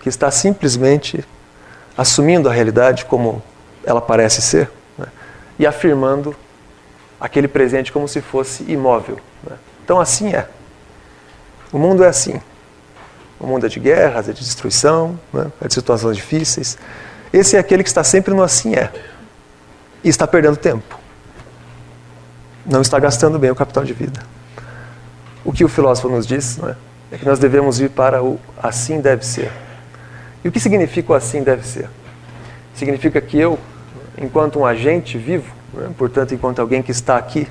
que 0.00 0.08
está 0.08 0.30
simplesmente 0.30 1.24
assumindo 1.96 2.48
a 2.48 2.52
realidade 2.52 3.04
como 3.04 3.42
ela 3.84 4.00
parece 4.00 4.40
ser 4.40 4.70
né? 4.96 5.06
e 5.58 5.66
afirmando 5.66 6.34
aquele 7.20 7.48
presente 7.48 7.92
como 7.92 8.06
se 8.08 8.20
fosse 8.20 8.64
imóvel. 8.70 9.18
Né? 9.48 9.56
Então, 9.84 10.00
assim 10.00 10.34
é. 10.34 10.48
O 11.72 11.78
mundo 11.78 12.04
é 12.04 12.08
assim. 12.08 12.40
O 13.38 13.46
mundo 13.46 13.66
é 13.66 13.68
de 13.68 13.80
guerras, 13.80 14.28
é 14.28 14.32
de 14.32 14.40
destruição, 14.40 15.18
né? 15.32 15.50
é 15.60 15.68
de 15.68 15.74
situações 15.74 16.16
difíceis. 16.16 16.78
Esse 17.32 17.56
é 17.56 17.58
aquele 17.58 17.82
que 17.82 17.88
está 17.88 18.04
sempre 18.04 18.32
no 18.32 18.42
assim 18.42 18.74
é. 18.74 18.92
E 20.02 20.08
está 20.08 20.26
perdendo 20.26 20.56
tempo. 20.56 20.98
Não 22.64 22.80
está 22.80 22.98
gastando 22.98 23.38
bem 23.38 23.50
o 23.50 23.54
capital 23.54 23.84
de 23.84 23.92
vida. 23.92 24.20
O 25.44 25.52
que 25.52 25.64
o 25.64 25.68
filósofo 25.68 26.08
nos 26.08 26.26
diz 26.26 26.58
é? 26.62 26.76
é 27.12 27.18
que 27.18 27.26
nós 27.26 27.38
devemos 27.38 27.80
ir 27.80 27.90
para 27.90 28.22
o 28.22 28.40
assim 28.62 29.00
deve 29.00 29.26
ser. 29.26 29.50
E 30.44 30.48
o 30.48 30.52
que 30.52 30.60
significa 30.60 31.12
o 31.12 31.14
assim 31.14 31.42
deve 31.42 31.66
ser? 31.66 31.88
Significa 32.74 33.20
que 33.20 33.38
eu, 33.38 33.58
enquanto 34.16 34.58
um 34.58 34.66
agente 34.66 35.18
vivo, 35.18 35.52
né, 35.52 35.54
portanto, 35.96 36.34
enquanto 36.34 36.60
alguém 36.60 36.82
que 36.82 36.90
está 36.90 37.16
aqui, 37.16 37.48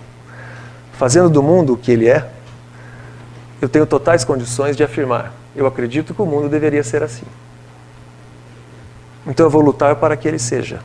fazendo 0.94 1.30
do 1.30 1.44
mundo 1.44 1.74
o 1.74 1.78
que 1.78 1.92
ele 1.92 2.08
é, 2.08 2.30
eu 3.62 3.70
tenho 3.70 3.86
totais 3.86 4.24
condições 4.24 4.76
de 4.76 4.84
afirmar: 4.84 5.34
eu 5.56 5.66
acredito 5.66 6.14
que 6.14 6.22
o 6.22 6.26
mundo 6.26 6.50
deveria 6.50 6.84
ser 6.84 7.04
assim. 7.04 7.26
Então 9.26 9.46
eu 9.46 9.50
vou 9.50 9.62
lutar 9.62 9.96
para 9.96 10.18
que 10.18 10.28
ele 10.28 10.40
seja. 10.40 10.80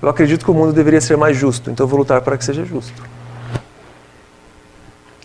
Eu 0.00 0.08
acredito 0.08 0.44
que 0.44 0.50
o 0.50 0.54
mundo 0.54 0.72
deveria 0.72 1.00
ser 1.00 1.16
mais 1.16 1.36
justo, 1.36 1.70
então 1.70 1.84
eu 1.84 1.88
vou 1.88 1.98
lutar 1.98 2.20
para 2.22 2.36
que 2.36 2.44
seja 2.44 2.64
justo. 2.64 3.02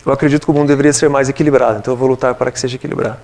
Eu 0.06 0.12
acredito 0.12 0.44
que 0.44 0.50
o 0.50 0.54
mundo 0.54 0.68
deveria 0.68 0.92
ser 0.92 1.08
mais 1.08 1.28
equilibrado, 1.28 1.78
então 1.78 1.92
eu 1.92 1.98
vou 1.98 2.08
lutar 2.08 2.34
para 2.34 2.50
que 2.50 2.60
seja 2.60 2.76
equilibrado. 2.76 3.18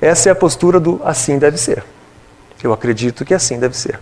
Essa 0.00 0.28
é 0.28 0.32
a 0.32 0.34
postura 0.34 0.78
do 0.78 1.00
assim 1.04 1.38
deve 1.38 1.58
ser. 1.58 1.82
Eu 2.62 2.72
acredito 2.72 3.24
que 3.24 3.34
assim 3.34 3.58
deve 3.58 3.76
ser. 3.76 3.98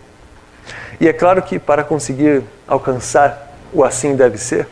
E 1.02 1.08
é 1.08 1.12
claro 1.12 1.42
que 1.42 1.58
para 1.58 1.82
conseguir 1.82 2.44
alcançar 2.64 3.56
o 3.72 3.82
assim 3.82 4.14
deve 4.14 4.38
ser, 4.38 4.68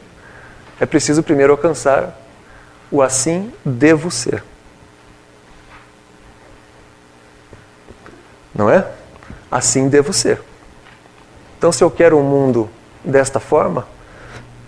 é 0.79 0.87
preciso 0.87 1.25
primeiro 1.25 1.51
alcançar 1.51 2.17
o 2.89 3.03
assim 3.03 3.53
devo 3.65 4.13
ser. 4.13 4.45
Não 8.55 8.71
é? 8.71 8.87
Assim 9.51 9.89
devo 9.89 10.13
ser. 10.13 10.41
Então, 11.59 11.73
se 11.73 11.83
eu 11.83 11.91
quero 11.91 12.17
um 12.17 12.23
mundo 12.23 12.71
desta 13.05 13.41
forma, 13.41 13.85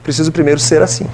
preciso 0.02 0.33
primeiro 0.33 0.59
ser 0.59 0.83
assim. 0.83 1.09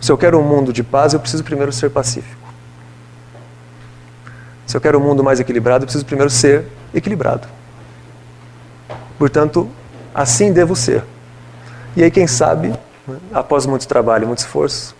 Se 0.00 0.10
eu 0.10 0.18
quero 0.18 0.36
um 0.40 0.42
mundo 0.42 0.72
de 0.72 0.82
paz, 0.82 1.14
eu 1.14 1.20
preciso 1.20 1.44
primeiro 1.44 1.70
ser 1.70 1.90
pacífico. 1.90 2.42
Se 4.66 4.76
eu 4.76 4.80
quero 4.80 4.98
um 4.98 5.00
mundo 5.00 5.22
mais 5.22 5.38
equilibrado, 5.38 5.84
eu 5.84 5.86
preciso 5.86 6.04
primeiro 6.04 6.28
ser 6.28 6.66
equilibrado. 6.92 7.61
Portanto, 9.18 9.68
assim 10.14 10.52
devo 10.52 10.74
ser. 10.74 11.04
E 11.96 12.02
aí, 12.02 12.10
quem 12.10 12.26
sabe, 12.26 12.68
né, 13.06 13.18
após 13.32 13.66
muito 13.66 13.86
trabalho 13.86 14.24
e 14.24 14.26
muito 14.26 14.38
esforço, 14.38 14.94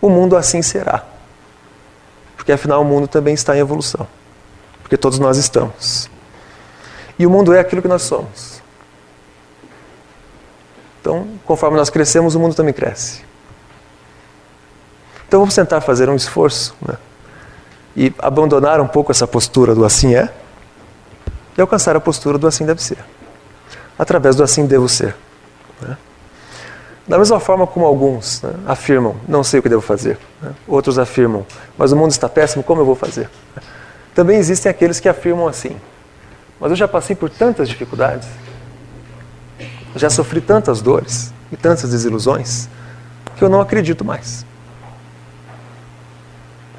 o 0.00 0.08
mundo 0.08 0.36
assim 0.36 0.62
será. 0.62 1.04
Porque 2.36 2.52
afinal 2.52 2.82
o 2.82 2.84
mundo 2.84 3.08
também 3.08 3.34
está 3.34 3.56
em 3.56 3.60
evolução. 3.60 4.06
Porque 4.82 4.96
todos 4.96 5.18
nós 5.18 5.36
estamos. 5.36 6.10
E 7.18 7.26
o 7.26 7.30
mundo 7.30 7.52
é 7.54 7.60
aquilo 7.60 7.80
que 7.80 7.88
nós 7.88 8.02
somos. 8.02 8.62
Então, 11.00 11.26
conforme 11.44 11.76
nós 11.76 11.88
crescemos, 11.88 12.34
o 12.34 12.40
mundo 12.40 12.54
também 12.54 12.74
cresce. 12.74 13.26
Então 15.26 15.40
vamos 15.40 15.54
tentar 15.54 15.80
fazer 15.80 16.08
um 16.08 16.14
esforço 16.14 16.74
né? 16.80 16.96
e 17.96 18.12
abandonar 18.18 18.80
um 18.80 18.86
pouco 18.86 19.10
essa 19.10 19.26
postura 19.26 19.74
do 19.74 19.84
assim 19.84 20.14
é 20.14 20.32
e 21.58 21.60
alcançar 21.60 21.96
a 21.96 22.00
postura 22.00 22.38
do 22.38 22.46
assim 22.46 22.64
deve 22.64 22.82
ser, 22.82 22.98
através 23.98 24.36
do 24.36 24.42
assim 24.42 24.66
devo 24.66 24.88
ser. 24.88 25.14
Né? 25.80 25.96
Da 27.06 27.18
mesma 27.18 27.38
forma 27.38 27.66
como 27.66 27.86
alguns 27.86 28.42
né, 28.42 28.52
afirmam, 28.66 29.16
não 29.28 29.44
sei 29.44 29.60
o 29.60 29.62
que 29.62 29.68
devo 29.68 29.82
fazer, 29.82 30.18
né? 30.42 30.52
outros 30.66 30.98
afirmam, 30.98 31.46
mas 31.78 31.92
o 31.92 31.96
mundo 31.96 32.10
está 32.10 32.28
péssimo, 32.28 32.64
como 32.64 32.80
eu 32.80 32.84
vou 32.84 32.96
fazer? 32.96 33.30
Também 34.14 34.38
existem 34.38 34.70
aqueles 34.70 34.98
que 34.98 35.08
afirmam 35.08 35.46
assim, 35.46 35.76
mas 36.58 36.70
eu 36.70 36.76
já 36.76 36.88
passei 36.88 37.14
por 37.14 37.30
tantas 37.30 37.68
dificuldades, 37.68 38.28
já 39.94 40.10
sofri 40.10 40.40
tantas 40.40 40.82
dores 40.82 41.32
e 41.52 41.56
tantas 41.56 41.90
desilusões, 41.90 42.68
que 43.36 43.44
eu 43.44 43.48
não 43.48 43.60
acredito 43.60 44.04
mais. 44.04 44.44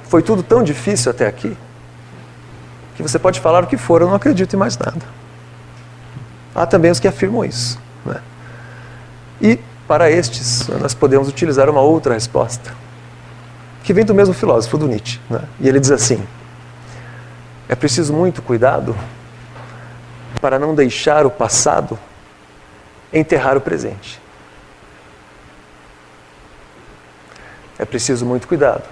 Foi 0.03 0.21
tudo 0.21 0.43
tão 0.43 0.63
difícil 0.63 1.11
até 1.11 1.27
aqui, 1.27 1.55
que 2.95 3.03
você 3.03 3.19
pode 3.19 3.39
falar 3.39 3.63
o 3.63 3.67
que 3.67 3.77
for, 3.77 4.01
eu 4.01 4.07
não 4.07 4.15
acredito 4.15 4.55
em 4.55 4.59
mais 4.59 4.77
nada. 4.77 5.01
Há 6.57 6.65
também 6.65 6.89
os 6.89 6.99
que 6.99 7.07
afirmam 7.07 7.45
isso. 7.45 7.79
Né? 8.03 8.19
E 9.39 9.59
para 9.87 10.09
estes, 10.09 10.67
nós 10.67 10.95
podemos 10.95 11.29
utilizar 11.29 11.69
uma 11.69 11.81
outra 11.81 12.15
resposta, 12.15 12.73
que 13.83 13.93
vem 13.93 14.03
do 14.03 14.15
mesmo 14.15 14.33
filósofo, 14.33 14.75
do 14.75 14.87
Nietzsche. 14.87 15.19
Né? 15.29 15.43
E 15.59 15.69
ele 15.69 15.79
diz 15.79 15.91
assim: 15.91 16.25
é 17.69 17.75
preciso 17.75 18.11
muito 18.11 18.41
cuidado 18.41 18.97
para 20.41 20.57
não 20.57 20.73
deixar 20.73 21.27
o 21.27 21.29
passado 21.29 21.97
enterrar 23.13 23.55
o 23.55 23.61
presente. 23.61 24.19
É 27.77 27.85
preciso 27.85 28.25
muito 28.25 28.47
cuidado 28.47 28.83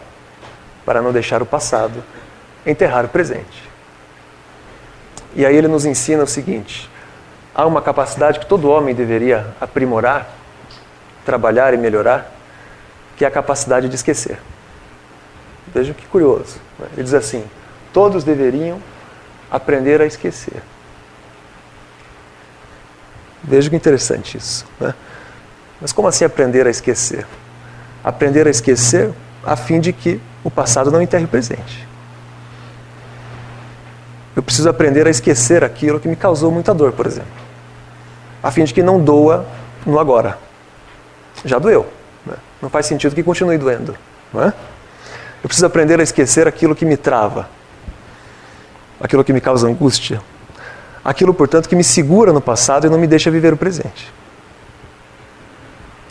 para 0.86 1.02
não 1.02 1.12
deixar 1.12 1.42
o 1.42 1.48
passado 1.48 2.04
enterrar 2.64 3.06
o 3.06 3.10
presente. 3.10 3.68
E 5.36 5.44
aí 5.44 5.56
ele 5.56 5.68
nos 5.68 5.84
ensina 5.84 6.24
o 6.24 6.28
seguinte: 6.28 6.92
há 7.56 7.66
uma 7.66 7.82
capacidade 7.82 8.40
que 8.40 8.46
todo 8.46 8.70
homem 8.70 8.94
deveria 8.94 9.48
aprimorar 9.60 10.28
trabalhar 11.26 11.74
e 11.74 11.78
melhorar, 11.78 12.32
que 13.18 13.26
é 13.26 13.28
a 13.28 13.32
capacidade 13.32 13.90
de 13.90 13.96
esquecer. 13.96 14.38
Veja 15.74 15.94
que 15.94 16.06
curioso. 16.06 16.58
Né? 16.80 16.88
Ele 16.94 17.04
diz 17.04 17.14
assim: 17.14 17.44
todos 17.92 18.24
deveriam 18.24 18.80
aprender 19.50 20.00
a 20.00 20.06
esquecer. 20.06 20.62
Veja 23.44 23.70
que 23.70 23.76
interessante 23.76 24.38
isso. 24.38 24.66
Né? 24.80 24.94
Mas 25.82 25.92
como 25.92 26.08
assim 26.08 26.24
aprender 26.24 26.66
a 26.68 26.70
esquecer? 26.70 27.26
Aprender 28.04 28.48
a 28.48 28.50
esquecer 28.50 29.12
a 29.44 29.56
fim 29.56 29.80
de 29.80 29.92
que 29.92 30.22
o 30.44 30.52
passado 30.52 30.92
não 30.92 31.02
enterre 31.02 31.26
o 31.26 31.28
presente. 31.28 31.86
Eu 34.36 34.44
preciso 34.44 34.70
aprender 34.70 35.08
a 35.08 35.10
esquecer 35.10 35.64
aquilo 35.64 36.00
que 36.00 36.08
me 36.08 36.16
causou 36.16 36.52
muita 36.52 36.74
dor, 36.74 36.92
por 36.92 37.06
exemplo, 37.06 37.45
a 38.46 38.52
fim 38.52 38.64
de 38.64 38.76
que 38.76 38.84
não 38.84 39.04
doa 39.04 39.44
no 39.88 40.00
agora 40.00 40.38
já 41.44 41.58
doeu. 41.58 41.88
Né? 42.24 42.36
Não 42.62 42.70
faz 42.70 42.86
sentido 42.86 43.16
que 43.16 43.24
continue 43.24 43.58
doendo. 43.58 43.98
Não 44.32 44.44
é? 44.44 44.54
Eu 45.42 45.48
preciso 45.48 45.66
aprender 45.66 46.00
a 46.00 46.04
esquecer 46.04 46.48
aquilo 46.48 46.76
que 46.76 46.86
me 46.86 46.96
trava, 46.96 47.50
aquilo 49.02 49.24
que 49.24 49.34
me 49.34 49.42
causa 49.42 49.68
angústia, 49.68 50.22
aquilo, 51.04 51.34
portanto, 51.34 51.68
que 51.68 51.76
me 51.76 51.84
segura 51.84 52.32
no 52.32 52.40
passado 52.40 52.86
e 52.86 52.90
não 52.90 53.00
me 53.00 53.08
deixa 53.08 53.32
viver 53.32 53.52
o 53.52 53.58
presente. 53.58 54.14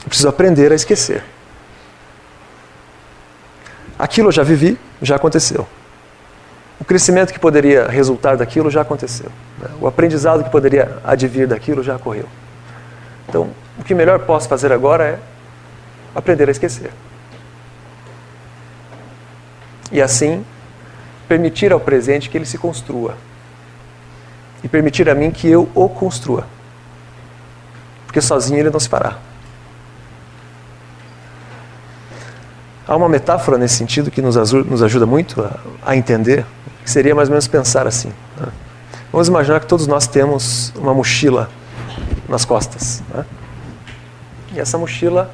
Eu 0.02 0.08
preciso 0.08 0.28
aprender 0.28 0.72
a 0.72 0.74
esquecer. 0.74 1.22
Aquilo 3.96 4.28
eu 4.28 4.32
já 4.32 4.42
vivi, 4.42 4.76
já 5.00 5.14
aconteceu. 5.14 5.68
O 6.80 6.84
crescimento 6.84 7.32
que 7.32 7.38
poderia 7.38 7.86
resultar 7.88 8.36
daquilo 8.36 8.70
já 8.70 8.82
aconteceu. 8.82 9.30
Né? 9.58 9.68
O 9.80 9.86
aprendizado 9.86 10.44
que 10.44 10.50
poderia 10.50 10.98
advir 11.04 11.46
daquilo 11.46 11.82
já 11.82 11.96
ocorreu. 11.96 12.28
Então, 13.28 13.50
o 13.78 13.84
que 13.84 13.94
melhor 13.94 14.20
posso 14.20 14.48
fazer 14.48 14.72
agora 14.72 15.04
é 15.04 15.18
aprender 16.14 16.48
a 16.48 16.50
esquecer. 16.50 16.90
E 19.90 20.00
assim, 20.02 20.44
permitir 21.28 21.72
ao 21.72 21.80
presente 21.80 22.28
que 22.28 22.36
ele 22.36 22.46
se 22.46 22.58
construa. 22.58 23.16
E 24.62 24.68
permitir 24.68 25.08
a 25.08 25.14
mim 25.14 25.30
que 25.30 25.48
eu 25.48 25.68
o 25.74 25.88
construa. 25.88 26.46
Porque 28.06 28.20
sozinho 28.20 28.60
ele 28.60 28.70
não 28.70 28.80
se 28.80 28.88
fará. 28.88 29.18
Há 32.86 32.96
uma 32.96 33.08
metáfora 33.08 33.56
nesse 33.56 33.76
sentido 33.76 34.10
que 34.10 34.20
nos, 34.20 34.36
ajuda 34.36 35.06
muito 35.06 35.48
a, 35.84 35.96
entender, 35.96 36.44
seria 36.84 37.14
mais 37.14 37.28
ou 37.28 37.32
menos 37.32 37.46
pensar 37.48 37.86
assim. 37.86 38.12
Né? 38.38 38.48
Vamos 39.10 39.28
imaginar 39.28 39.60
que 39.60 39.66
todos 39.66 39.86
nós 39.86 40.06
temos 40.06 40.72
uma 40.76 40.92
mochila 40.92 41.48
nas 42.28 42.44
costas. 42.44 43.02
Né? 43.08 43.24
E 44.52 44.60
essa 44.60 44.76
mochila 44.76 45.30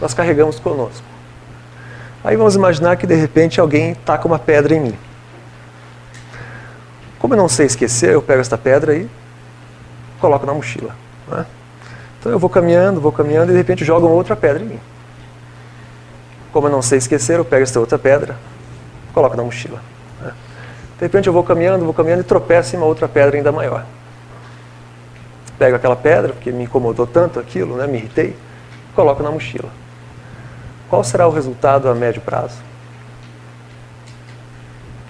nós 0.00 0.14
carregamos 0.14 0.58
conosco. 0.58 1.04
Aí 2.22 2.36
vamos 2.36 2.54
imaginar 2.54 2.96
que 2.96 3.06
de 3.06 3.14
repente 3.14 3.60
alguém 3.60 3.94
taca 3.94 4.26
uma 4.26 4.38
pedra 4.38 4.74
em 4.74 4.80
mim. 4.80 4.94
Como 7.18 7.34
eu 7.34 7.38
não 7.38 7.48
sei 7.48 7.66
esquecer, 7.66 8.12
eu 8.12 8.22
pego 8.22 8.40
esta 8.40 8.56
pedra 8.56 8.96
e 8.96 9.08
coloco 10.20 10.46
na 10.46 10.54
mochila. 10.54 10.94
Né? 11.28 11.44
Então 12.18 12.32
eu 12.32 12.38
vou 12.38 12.48
caminhando, 12.48 13.00
vou 13.00 13.12
caminhando 13.12 13.50
e 13.50 13.52
de 13.52 13.58
repente 13.58 13.84
jogam 13.84 14.10
outra 14.10 14.34
pedra 14.34 14.62
em 14.62 14.66
mim. 14.66 14.80
Como 16.52 16.68
eu 16.68 16.70
não 16.70 16.80
sei 16.80 16.98
esquecer, 16.98 17.38
eu 17.38 17.44
pego 17.44 17.62
esta 17.62 17.80
outra 17.80 17.98
pedra, 17.98 18.36
coloco 19.12 19.36
na 19.36 19.42
mochila. 19.42 19.80
De 20.98 21.04
repente 21.04 21.26
eu 21.26 21.32
vou 21.32 21.42
caminhando, 21.42 21.84
vou 21.84 21.94
caminhando 21.94 22.20
e 22.20 22.24
tropeço 22.24 22.74
em 22.74 22.78
uma 22.78 22.86
outra 22.86 23.08
pedra 23.08 23.36
ainda 23.36 23.50
maior. 23.50 23.84
Pego 25.58 25.76
aquela 25.76 25.96
pedra, 25.96 26.32
porque 26.32 26.52
me 26.52 26.64
incomodou 26.64 27.06
tanto 27.06 27.38
aquilo, 27.38 27.76
né? 27.76 27.86
me 27.86 27.98
irritei, 27.98 28.36
coloco 28.94 29.22
na 29.22 29.30
mochila. 29.30 29.70
Qual 30.88 31.02
será 31.02 31.26
o 31.26 31.30
resultado 31.30 31.88
a 31.88 31.94
médio 31.94 32.20
prazo? 32.20 32.58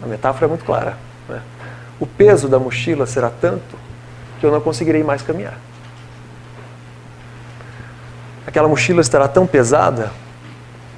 A 0.03 0.07
metáfora 0.07 0.47
é 0.47 0.49
muito 0.49 0.65
clara. 0.65 0.97
Né? 1.29 1.41
O 1.99 2.07
peso 2.07 2.49
da 2.49 2.59
mochila 2.59 3.07
será 3.07 3.31
tanto 3.31 3.77
que 4.39 4.47
eu 4.47 4.51
não 4.51 4.61
conseguirei 4.61 5.03
mais 5.03 5.23
caminhar. 5.23 5.59
Aquela 8.47 8.69
mochila 8.69 9.01
estará 9.01 9.27
tão 9.27 9.47
pesada 9.47 10.13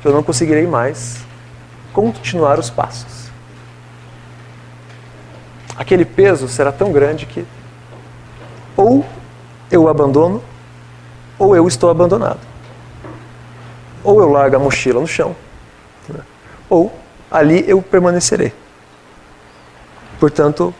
que 0.02 0.08
eu 0.08 0.12
não 0.12 0.22
conseguirei 0.22 0.66
mais 0.66 1.24
continuar 1.92 2.58
os 2.58 2.68
passos. 2.68 3.25
Aquele 5.76 6.04
peso 6.04 6.48
será 6.48 6.72
tão 6.72 6.90
grande 6.92 7.26
que 7.26 7.44
ou 8.76 9.04
eu 9.70 9.88
abandono 9.88 10.42
ou 11.38 11.54
eu 11.54 11.66
estou 11.66 11.90
abandonado. 11.90 12.40
Ou 14.02 14.20
eu 14.20 14.30
largo 14.30 14.56
a 14.56 14.58
mochila 14.58 15.00
no 15.00 15.06
chão, 15.06 15.34
né? 16.08 16.20
ou 16.68 16.92
ali 17.30 17.64
eu 17.68 17.82
permanecerei. 17.82 18.52
Portanto, 20.18 20.74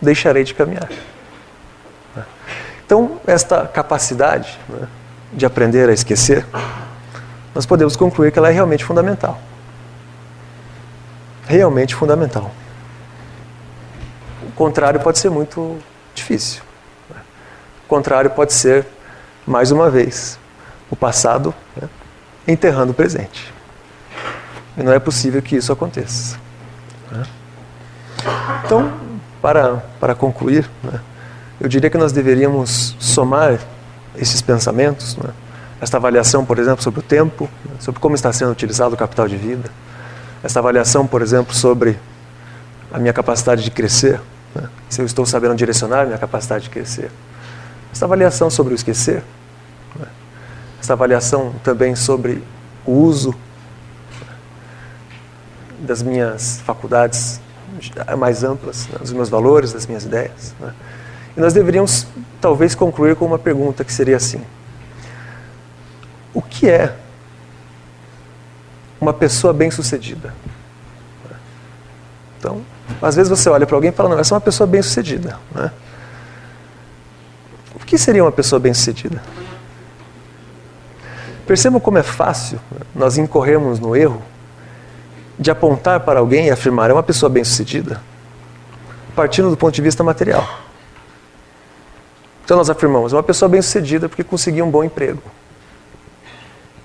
deixarei 0.00 0.44
de 0.44 0.54
caminhar. 0.54 0.88
Então, 2.84 3.20
esta 3.26 3.66
capacidade 3.66 4.58
né, 4.68 4.86
de 5.32 5.46
aprender 5.46 5.88
a 5.88 5.92
esquecer, 5.92 6.46
nós 7.54 7.64
podemos 7.64 7.96
concluir 7.96 8.30
que 8.30 8.38
ela 8.38 8.50
é 8.50 8.52
realmente 8.52 8.84
fundamental. 8.84 9.40
Realmente 11.46 11.94
fundamental. 11.94 12.50
O 14.52 14.54
contrário 14.54 15.00
pode 15.00 15.18
ser 15.18 15.30
muito 15.30 15.78
difícil. 16.14 16.62
O 17.84 17.88
contrário 17.88 18.30
pode 18.30 18.52
ser, 18.52 18.86
mais 19.46 19.70
uma 19.70 19.90
vez, 19.90 20.38
o 20.90 20.96
passado 20.96 21.54
né, 21.74 21.88
enterrando 22.46 22.92
o 22.92 22.94
presente. 22.94 23.52
E 24.76 24.82
não 24.82 24.92
é 24.92 24.98
possível 24.98 25.42
que 25.42 25.56
isso 25.56 25.72
aconteça. 25.72 26.38
Né? 27.10 27.22
Então, 28.64 28.92
para, 29.40 29.82
para 29.98 30.14
concluir, 30.14 30.68
né, 30.82 31.00
eu 31.60 31.68
diria 31.68 31.90
que 31.90 31.98
nós 31.98 32.12
deveríamos 32.12 32.96
somar 32.98 33.58
esses 34.16 34.40
pensamentos, 34.42 35.16
né, 35.16 35.30
esta 35.80 35.96
avaliação, 35.96 36.44
por 36.44 36.58
exemplo, 36.58 36.82
sobre 36.82 37.00
o 37.00 37.02
tempo, 37.02 37.48
né, 37.64 37.74
sobre 37.80 38.00
como 38.00 38.14
está 38.14 38.32
sendo 38.32 38.52
utilizado 38.52 38.94
o 38.94 38.98
capital 38.98 39.26
de 39.26 39.36
vida, 39.36 39.70
esta 40.42 40.60
avaliação, 40.60 41.06
por 41.06 41.22
exemplo, 41.22 41.54
sobre 41.54 41.98
a 42.92 42.98
minha 42.98 43.12
capacidade 43.12 43.64
de 43.64 43.70
crescer, 43.70 44.14
né, 44.14 44.22
se 44.92 45.00
eu 45.00 45.06
estou 45.06 45.24
sabendo 45.24 45.54
direcionar 45.54 46.04
minha 46.04 46.18
capacidade 46.18 46.64
de 46.64 46.70
crescer, 46.70 47.10
esta 47.90 48.04
avaliação 48.04 48.50
sobre 48.50 48.74
o 48.74 48.76
esquecer, 48.76 49.24
né, 49.96 50.06
esta 50.78 50.92
avaliação 50.92 51.54
também 51.64 51.96
sobre 51.96 52.44
o 52.84 52.92
uso 52.92 53.34
das 55.78 56.02
minhas 56.02 56.60
faculdades 56.60 57.40
mais 58.18 58.44
amplas, 58.44 58.86
né, 58.88 58.98
dos 58.98 59.14
meus 59.14 59.30
valores, 59.30 59.72
das 59.72 59.86
minhas 59.86 60.04
ideias. 60.04 60.54
Né? 60.60 60.74
E 61.38 61.40
nós 61.40 61.54
deveríamos 61.54 62.06
talvez 62.38 62.74
concluir 62.74 63.16
com 63.16 63.24
uma 63.24 63.38
pergunta 63.38 63.82
que 63.84 63.92
seria 63.94 64.18
assim: 64.18 64.44
O 66.34 66.42
que 66.42 66.68
é 66.68 66.94
uma 69.00 69.14
pessoa 69.14 69.54
bem-sucedida? 69.54 70.34
Então, 72.38 72.60
às 73.00 73.16
vezes 73.16 73.30
você 73.30 73.48
olha 73.48 73.66
para 73.66 73.76
alguém 73.76 73.90
e 73.90 73.92
fala: 73.92 74.08
Não, 74.08 74.18
essa 74.18 74.34
é 74.34 74.36
uma 74.36 74.40
pessoa 74.40 74.66
bem-sucedida. 74.66 75.38
Né? 75.54 75.70
O 77.74 77.78
que 77.78 77.96
seria 77.96 78.24
uma 78.24 78.32
pessoa 78.32 78.58
bem-sucedida? 78.58 79.22
Percebam 81.46 81.80
como 81.80 81.98
é 81.98 82.02
fácil 82.02 82.58
nós 82.94 83.18
incorrermos 83.18 83.78
no 83.78 83.96
erro 83.96 84.22
de 85.38 85.50
apontar 85.50 86.00
para 86.00 86.20
alguém 86.20 86.46
e 86.46 86.50
afirmar 86.50 86.90
é 86.90 86.92
uma 86.92 87.02
pessoa 87.02 87.28
bem-sucedida, 87.28 88.00
partindo 89.14 89.50
do 89.50 89.56
ponto 89.56 89.74
de 89.74 89.82
vista 89.82 90.04
material. 90.04 90.46
Então 92.44 92.56
nós 92.56 92.70
afirmamos, 92.70 93.12
é 93.12 93.16
uma 93.16 93.22
pessoa 93.22 93.48
bem-sucedida 93.48 94.08
porque 94.08 94.22
conseguiu 94.22 94.64
um 94.64 94.70
bom 94.70 94.84
emprego. 94.84 95.22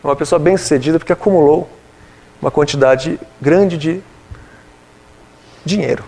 É 0.03 0.07
uma 0.07 0.15
pessoa 0.15 0.39
bem-sucedida 0.39 0.97
porque 0.97 1.13
acumulou 1.13 1.69
uma 2.41 2.51
quantidade 2.51 3.19
grande 3.41 3.77
de 3.77 4.01
dinheiro. 5.67 6.03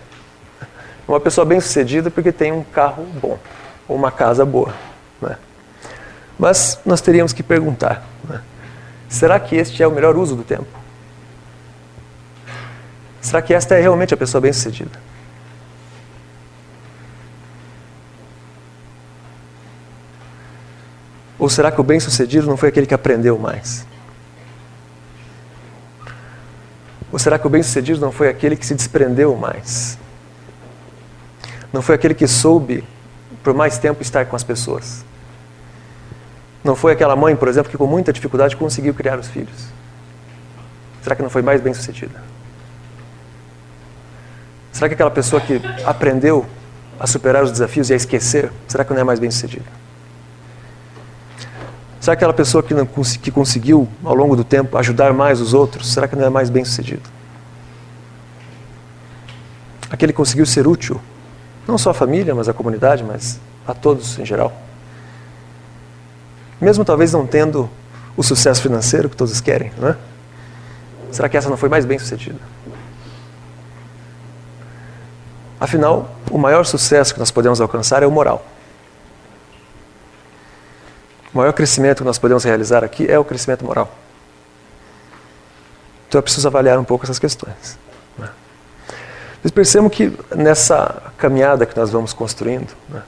Uma 1.06 1.20
pessoa 1.20 1.44
bem-sucedida 1.44 2.10
porque 2.10 2.32
tem 2.32 2.50
um 2.50 2.64
carro 2.64 3.04
bom 3.04 3.38
ou 3.86 3.96
uma 3.96 4.10
casa 4.10 4.44
boa. 4.44 4.74
Né? 5.20 5.36
Mas 6.38 6.80
nós 6.84 7.00
teríamos 7.00 7.32
que 7.32 7.42
perguntar: 7.42 8.04
né? 8.28 8.40
será 9.08 9.38
que 9.38 9.54
este 9.56 9.82
é 9.82 9.86
o 9.86 9.92
melhor 9.92 10.16
uso 10.16 10.34
do 10.34 10.42
tempo? 10.42 10.66
Será 13.20 13.42
que 13.42 13.52
esta 13.52 13.74
é 13.76 13.80
realmente 13.80 14.14
a 14.14 14.16
pessoa 14.16 14.40
bem-sucedida? 14.40 14.98
Ou 21.38 21.48
será 21.48 21.70
que 21.70 21.80
o 21.80 21.84
bem-sucedido 21.84 22.46
não 22.46 22.56
foi 22.56 22.68
aquele 22.68 22.86
que 22.86 22.94
aprendeu 22.94 23.38
mais? 23.38 23.86
Ou 27.12 27.18
será 27.18 27.38
que 27.38 27.46
o 27.46 27.50
bem-sucedido 27.50 28.00
não 28.00 28.12
foi 28.12 28.28
aquele 28.28 28.56
que 28.56 28.64
se 28.64 28.74
desprendeu 28.74 29.36
mais? 29.36 29.98
Não 31.72 31.82
foi 31.82 31.94
aquele 31.94 32.14
que 32.14 32.26
soube 32.26 32.84
por 33.42 33.54
mais 33.54 33.78
tempo 33.78 34.02
estar 34.02 34.26
com 34.26 34.36
as 34.36 34.44
pessoas? 34.44 35.04
Não 36.62 36.76
foi 36.76 36.92
aquela 36.92 37.16
mãe, 37.16 37.34
por 37.34 37.48
exemplo, 37.48 37.70
que 37.70 37.78
com 37.78 37.86
muita 37.86 38.12
dificuldade 38.12 38.56
conseguiu 38.56 38.92
criar 38.94 39.18
os 39.18 39.28
filhos? 39.28 39.68
Será 41.02 41.16
que 41.16 41.22
não 41.22 41.30
foi 41.30 41.42
mais 41.42 41.60
bem-sucedida? 41.60 42.22
Será 44.72 44.88
que 44.88 44.94
aquela 44.94 45.10
pessoa 45.10 45.40
que 45.40 45.60
aprendeu 45.84 46.46
a 46.98 47.06
superar 47.06 47.42
os 47.42 47.50
desafios 47.50 47.90
e 47.90 47.94
a 47.94 47.96
esquecer, 47.96 48.52
será 48.68 48.84
que 48.84 48.92
não 48.92 49.00
é 49.00 49.04
mais 49.04 49.18
bem 49.18 49.30
sucedida? 49.30 49.64
Será 52.00 52.16
que 52.16 52.24
aquela 52.24 52.32
pessoa 52.32 52.62
que, 52.62 52.72
não, 52.72 52.86
que 52.86 53.30
conseguiu, 53.30 53.86
ao 54.02 54.14
longo 54.14 54.34
do 54.34 54.42
tempo, 54.42 54.78
ajudar 54.78 55.12
mais 55.12 55.38
os 55.38 55.52
outros, 55.52 55.92
será 55.92 56.08
que 56.08 56.16
não 56.16 56.24
é 56.24 56.30
mais 56.30 56.48
bem 56.48 56.64
sucedido? 56.64 57.02
Aquele 59.90 60.12
que 60.12 60.16
conseguiu 60.16 60.46
ser 60.46 60.66
útil, 60.66 60.98
não 61.68 61.76
só 61.76 61.90
à 61.90 61.94
família, 61.94 62.34
mas 62.34 62.48
à 62.48 62.54
comunidade, 62.54 63.04
mas 63.04 63.38
a 63.66 63.74
todos 63.74 64.18
em 64.18 64.24
geral. 64.24 64.50
Mesmo 66.58 66.86
talvez 66.86 67.12
não 67.12 67.26
tendo 67.26 67.68
o 68.16 68.22
sucesso 68.22 68.62
financeiro 68.62 69.10
que 69.10 69.16
todos 69.16 69.38
querem, 69.40 69.70
não 69.76 69.88
é? 69.88 69.96
Será 71.12 71.28
que 71.28 71.36
essa 71.36 71.50
não 71.50 71.56
foi 71.56 71.68
mais 71.68 71.84
bem 71.84 71.98
sucedida? 71.98 72.38
Afinal, 75.60 76.10
o 76.30 76.38
maior 76.38 76.64
sucesso 76.64 77.12
que 77.12 77.20
nós 77.20 77.30
podemos 77.30 77.60
alcançar 77.60 78.02
é 78.02 78.06
o 78.06 78.10
moral. 78.10 78.42
O 81.32 81.38
maior 81.38 81.52
crescimento 81.52 81.98
que 81.98 82.04
nós 82.04 82.18
podemos 82.18 82.44
realizar 82.44 82.84
aqui 82.84 83.10
é 83.10 83.18
o 83.18 83.24
crescimento 83.24 83.64
moral. 83.64 83.90
Então 86.08 86.18
é 86.18 86.22
preciso 86.22 86.46
avaliar 86.48 86.78
um 86.78 86.84
pouco 86.84 87.04
essas 87.04 87.18
questões. 87.18 87.78
Né? 88.18 88.28
Mas 89.42 89.52
percebam 89.52 89.88
que 89.88 90.16
nessa 90.34 91.02
caminhada 91.16 91.64
que 91.64 91.76
nós 91.76 91.90
vamos 91.90 92.12
construindo, 92.12 92.72
né, 92.88 93.02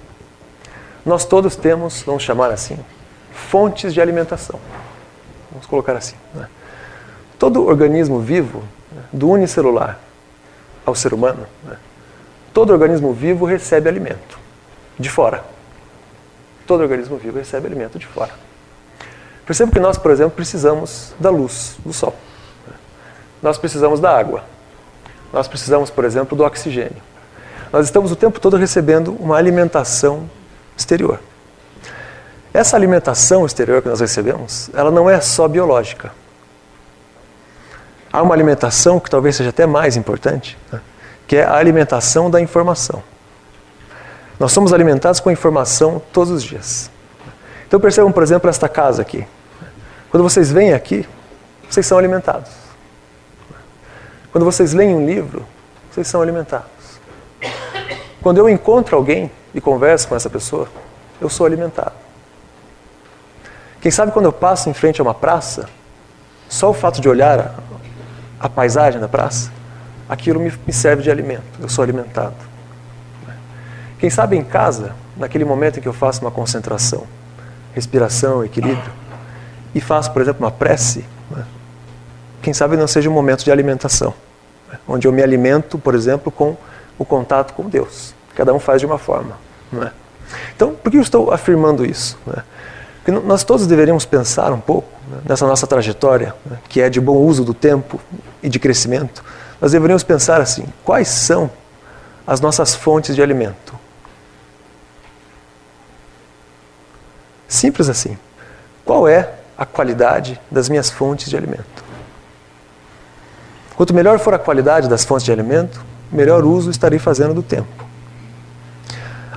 nós 1.04 1.24
todos 1.24 1.56
temos, 1.56 2.02
vamos 2.02 2.22
chamar 2.22 2.50
assim, 2.52 2.78
fontes 3.32 3.92
de 3.92 4.00
alimentação. 4.00 4.60
Vamos 5.50 5.66
colocar 5.66 5.96
assim. 5.96 6.16
Né? 6.32 6.48
Todo 7.38 7.66
organismo 7.66 8.20
vivo, 8.20 8.62
né, 8.92 9.02
do 9.12 9.28
unicelular 9.28 9.98
ao 10.86 10.94
ser 10.94 11.12
humano, 11.12 11.44
né, 11.64 11.76
Todo 12.52 12.72
organismo 12.72 13.12
vivo 13.12 13.46
recebe 13.46 13.88
alimento 13.88 14.38
de 14.98 15.08
fora. 15.08 15.42
Todo 16.72 16.84
organismo 16.84 17.18
vivo 17.18 17.36
recebe 17.36 17.66
alimento 17.66 17.98
de 17.98 18.06
fora. 18.06 18.30
Perceba 19.44 19.70
que 19.70 19.78
nós, 19.78 19.98
por 19.98 20.10
exemplo, 20.10 20.34
precisamos 20.34 21.12
da 21.20 21.28
luz, 21.28 21.76
do 21.84 21.92
sol. 21.92 22.14
Nós 23.42 23.58
precisamos 23.58 24.00
da 24.00 24.18
água. 24.18 24.42
Nós 25.30 25.46
precisamos, 25.46 25.90
por 25.90 26.02
exemplo, 26.06 26.34
do 26.34 26.42
oxigênio. 26.42 26.96
Nós 27.70 27.84
estamos 27.84 28.10
o 28.10 28.16
tempo 28.16 28.40
todo 28.40 28.56
recebendo 28.56 29.14
uma 29.20 29.36
alimentação 29.36 30.30
exterior. 30.74 31.20
Essa 32.54 32.74
alimentação 32.74 33.44
exterior 33.44 33.82
que 33.82 33.90
nós 33.90 34.00
recebemos, 34.00 34.70
ela 34.72 34.90
não 34.90 35.10
é 35.10 35.20
só 35.20 35.46
biológica. 35.46 36.10
Há 38.10 38.22
uma 38.22 38.34
alimentação 38.34 38.98
que 38.98 39.10
talvez 39.10 39.36
seja 39.36 39.50
até 39.50 39.66
mais 39.66 39.94
importante, 39.94 40.56
né? 40.72 40.80
que 41.26 41.36
é 41.36 41.44
a 41.44 41.54
alimentação 41.54 42.30
da 42.30 42.40
informação. 42.40 43.02
Nós 44.38 44.52
somos 44.52 44.72
alimentados 44.72 45.20
com 45.20 45.30
informação 45.30 46.00
todos 46.12 46.30
os 46.30 46.42
dias. 46.42 46.90
Então 47.66 47.80
percebam, 47.80 48.12
por 48.12 48.22
exemplo, 48.22 48.50
esta 48.50 48.68
casa 48.68 49.02
aqui. 49.02 49.26
Quando 50.10 50.22
vocês 50.22 50.52
vêm 50.52 50.74
aqui, 50.74 51.08
vocês 51.70 51.86
são 51.86 51.96
alimentados. 51.96 52.50
Quando 54.30 54.44
vocês 54.44 54.72
leem 54.72 54.94
um 54.94 55.06
livro, 55.06 55.46
vocês 55.90 56.06
são 56.06 56.20
alimentados. 56.20 56.68
Quando 58.22 58.38
eu 58.38 58.48
encontro 58.48 58.96
alguém 58.96 59.30
e 59.54 59.60
converso 59.60 60.08
com 60.08 60.14
essa 60.14 60.30
pessoa, 60.30 60.68
eu 61.20 61.28
sou 61.28 61.46
alimentado. 61.46 61.92
Quem 63.80 63.90
sabe 63.90 64.12
quando 64.12 64.26
eu 64.26 64.32
passo 64.32 64.68
em 64.70 64.74
frente 64.74 65.00
a 65.00 65.04
uma 65.04 65.14
praça, 65.14 65.68
só 66.48 66.70
o 66.70 66.74
fato 66.74 67.00
de 67.00 67.08
olhar 67.08 67.40
a, 67.40 67.54
a 68.46 68.48
paisagem 68.48 69.00
da 69.00 69.08
praça, 69.08 69.50
aquilo 70.08 70.38
me, 70.38 70.52
me 70.66 70.72
serve 70.72 71.02
de 71.02 71.10
alimento, 71.10 71.42
eu 71.60 71.68
sou 71.68 71.82
alimentado. 71.82 72.51
Quem 74.02 74.10
sabe 74.10 74.36
em 74.36 74.42
casa, 74.42 74.96
naquele 75.16 75.44
momento 75.44 75.78
em 75.78 75.80
que 75.80 75.86
eu 75.86 75.92
faço 75.92 76.22
uma 76.22 76.30
concentração, 76.32 77.04
respiração, 77.72 78.44
equilíbrio, 78.44 78.92
e 79.72 79.80
faço, 79.80 80.10
por 80.10 80.20
exemplo, 80.20 80.44
uma 80.44 80.50
prece, 80.50 81.04
né? 81.30 81.44
quem 82.42 82.52
sabe 82.52 82.76
não 82.76 82.88
seja 82.88 83.08
um 83.08 83.12
momento 83.12 83.44
de 83.44 83.52
alimentação, 83.52 84.12
né? 84.68 84.76
onde 84.88 85.06
eu 85.06 85.12
me 85.12 85.22
alimento, 85.22 85.78
por 85.78 85.94
exemplo, 85.94 86.32
com 86.32 86.56
o 86.98 87.04
contato 87.04 87.54
com 87.54 87.68
Deus. 87.68 88.12
Cada 88.34 88.52
um 88.52 88.58
faz 88.58 88.80
de 88.80 88.86
uma 88.86 88.98
forma. 88.98 89.36
Não 89.70 89.84
é? 89.84 89.92
Então, 90.56 90.74
por 90.74 90.90
que 90.90 90.96
eu 90.96 91.02
estou 91.02 91.30
afirmando 91.30 91.86
isso? 91.86 92.18
Né? 92.26 92.42
Porque 92.96 93.12
nós 93.12 93.44
todos 93.44 93.68
deveríamos 93.68 94.04
pensar 94.04 94.52
um 94.52 94.60
pouco 94.60 94.88
né, 95.08 95.18
nessa 95.28 95.46
nossa 95.46 95.64
trajetória, 95.64 96.34
né, 96.44 96.58
que 96.68 96.80
é 96.80 96.90
de 96.90 97.00
bom 97.00 97.18
uso 97.18 97.44
do 97.44 97.54
tempo 97.54 98.00
e 98.42 98.48
de 98.48 98.58
crescimento. 98.58 99.22
Nós 99.60 99.70
deveríamos 99.70 100.02
pensar 100.02 100.40
assim: 100.40 100.64
quais 100.82 101.06
são 101.06 101.48
as 102.26 102.40
nossas 102.40 102.74
fontes 102.74 103.14
de 103.14 103.22
alimento? 103.22 103.80
Simples 107.52 107.90
assim. 107.90 108.16
Qual 108.82 109.06
é 109.06 109.28
a 109.58 109.66
qualidade 109.66 110.40
das 110.50 110.70
minhas 110.70 110.88
fontes 110.88 111.28
de 111.28 111.36
alimento? 111.36 111.84
Quanto 113.76 113.92
melhor 113.92 114.18
for 114.18 114.32
a 114.32 114.38
qualidade 114.38 114.88
das 114.88 115.04
fontes 115.04 115.26
de 115.26 115.32
alimento, 115.32 115.84
melhor 116.10 116.46
uso 116.46 116.70
estarei 116.70 116.98
fazendo 116.98 117.34
do 117.34 117.42
tempo. 117.42 117.68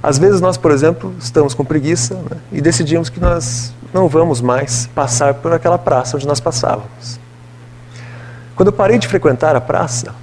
Às 0.02 0.18
vezes 0.18 0.40
nós, 0.40 0.56
por 0.56 0.72
exemplo, 0.72 1.14
estamos 1.20 1.54
com 1.54 1.66
preguiça 1.66 2.16
né, 2.16 2.38
e 2.54 2.62
decidimos 2.62 3.10
que 3.10 3.20
nós 3.20 3.74
não 3.94 4.08
vamos 4.08 4.40
mais 4.40 4.88
passar 4.88 5.34
por 5.34 5.52
aquela 5.52 5.78
praça 5.78 6.16
onde 6.16 6.26
nós 6.26 6.40
passávamos. 6.40 7.20
Quando 8.56 8.70
eu 8.70 8.74
parei 8.74 8.98
de 8.98 9.10
frequentar 9.10 9.58
a 9.58 9.62
praça, 9.62 10.16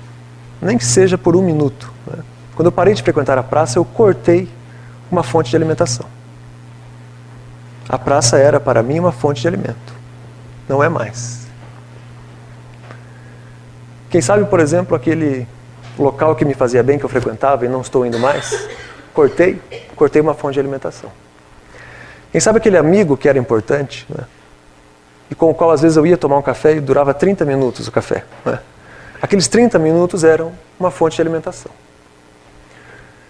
nem 0.62 0.78
que 0.78 0.84
seja 0.84 1.18
por 1.18 1.36
um 1.36 1.42
minuto, 1.42 1.92
né, 2.06 2.22
quando 2.56 2.66
eu 2.66 2.72
parei 2.72 2.94
de 2.94 3.02
frequentar 3.02 3.36
a 3.36 3.42
praça, 3.42 3.78
eu 3.78 3.84
cortei 3.84 4.48
uma 5.10 5.22
fonte 5.22 5.50
de 5.50 5.56
alimentação. 5.56 6.06
A 7.88 7.98
praça 7.98 8.38
era 8.38 8.60
para 8.60 8.82
mim 8.82 8.98
uma 8.98 9.12
fonte 9.12 9.42
de 9.42 9.48
alimento, 9.48 9.92
não 10.68 10.82
é 10.82 10.88
mais. 10.88 11.46
Quem 14.10 14.20
sabe, 14.20 14.44
por 14.44 14.60
exemplo, 14.60 14.94
aquele 14.94 15.46
local 15.98 16.36
que 16.36 16.44
me 16.44 16.54
fazia 16.54 16.82
bem, 16.82 16.98
que 16.98 17.04
eu 17.04 17.08
frequentava 17.08 17.64
e 17.64 17.68
não 17.68 17.80
estou 17.80 18.04
indo 18.04 18.18
mais, 18.18 18.68
cortei, 19.14 19.60
cortei 19.96 20.20
uma 20.20 20.34
fonte 20.34 20.54
de 20.54 20.60
alimentação. 20.60 21.10
Quem 22.30 22.40
sabe 22.40 22.58
aquele 22.58 22.76
amigo 22.76 23.16
que 23.16 23.28
era 23.28 23.38
importante, 23.38 24.06
né? 24.08 24.24
e 25.30 25.34
com 25.34 25.50
o 25.50 25.54
qual 25.54 25.70
às 25.70 25.80
vezes 25.80 25.96
eu 25.96 26.06
ia 26.06 26.16
tomar 26.16 26.36
um 26.36 26.42
café 26.42 26.74
e 26.76 26.80
durava 26.80 27.14
30 27.14 27.44
minutos 27.44 27.88
o 27.88 27.92
café. 27.92 28.24
Né? 28.44 28.58
Aqueles 29.20 29.48
30 29.48 29.78
minutos 29.78 30.24
eram 30.24 30.52
uma 30.78 30.90
fonte 30.90 31.16
de 31.16 31.22
alimentação. 31.22 31.72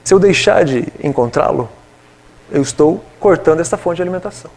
Se 0.03 0.13
eu 0.13 0.19
deixar 0.19 0.65
de 0.65 0.89
encontrá-lo, 1.03 1.69
eu 2.53 2.61
estou 2.61 3.03
cortando 3.19 3.61
essa 3.61 3.79
fonte 3.79 3.97
de 3.97 4.03
alimentação. 4.03 4.51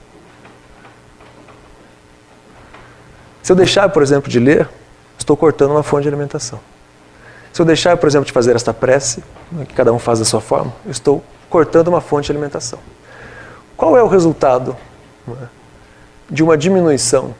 Se 3.41 3.51
eu 3.51 3.55
deixar, 3.55 3.87
por 3.89 4.03
exemplo, 4.03 4.29
de 4.29 4.37
ler, 4.37 4.67
estou 5.17 5.37
cortando 5.37 5.71
uma 5.71 5.81
fonte 5.81 6.03
de 6.03 6.09
alimentação. 6.09 6.59
Se 7.53 7.61
eu 7.61 7.65
deixar, 7.65 7.95
por 7.95 8.07
exemplo, 8.07 8.25
de 8.25 8.33
fazer 8.33 8.53
esta 8.53 8.73
prece, 8.73 9.23
né, 9.49 9.63
que 9.63 9.73
cada 9.73 9.93
um 9.93 9.99
faz 9.99 10.19
da 10.19 10.25
sua 10.25 10.41
forma, 10.41 10.73
eu 10.85 10.91
estou 10.91 11.23
cortando 11.49 11.87
uma 11.87 12.01
fonte 12.01 12.25
de 12.25 12.33
alimentação. 12.33 12.79
Qual 13.77 13.97
é 13.97 14.03
o 14.03 14.07
resultado 14.07 14.75
né, 15.25 15.47
de 16.29 16.43
uma 16.43 16.57
diminuição 16.57 17.33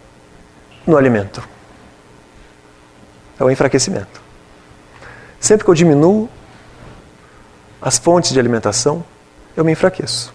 no 0.87 0.95
alimento? 0.95 1.45
É 3.37 3.43
o 3.43 3.51
enfraquecimento. 3.51 4.21
Sempre 5.37 5.65
que 5.65 5.69
eu 5.69 5.75
diminuo 5.75 6.29
as 7.81 7.97
fontes 7.97 8.31
de 8.31 8.39
alimentação, 8.39 9.03
eu 9.57 9.65
me 9.65 9.73
enfraqueço. 9.73 10.33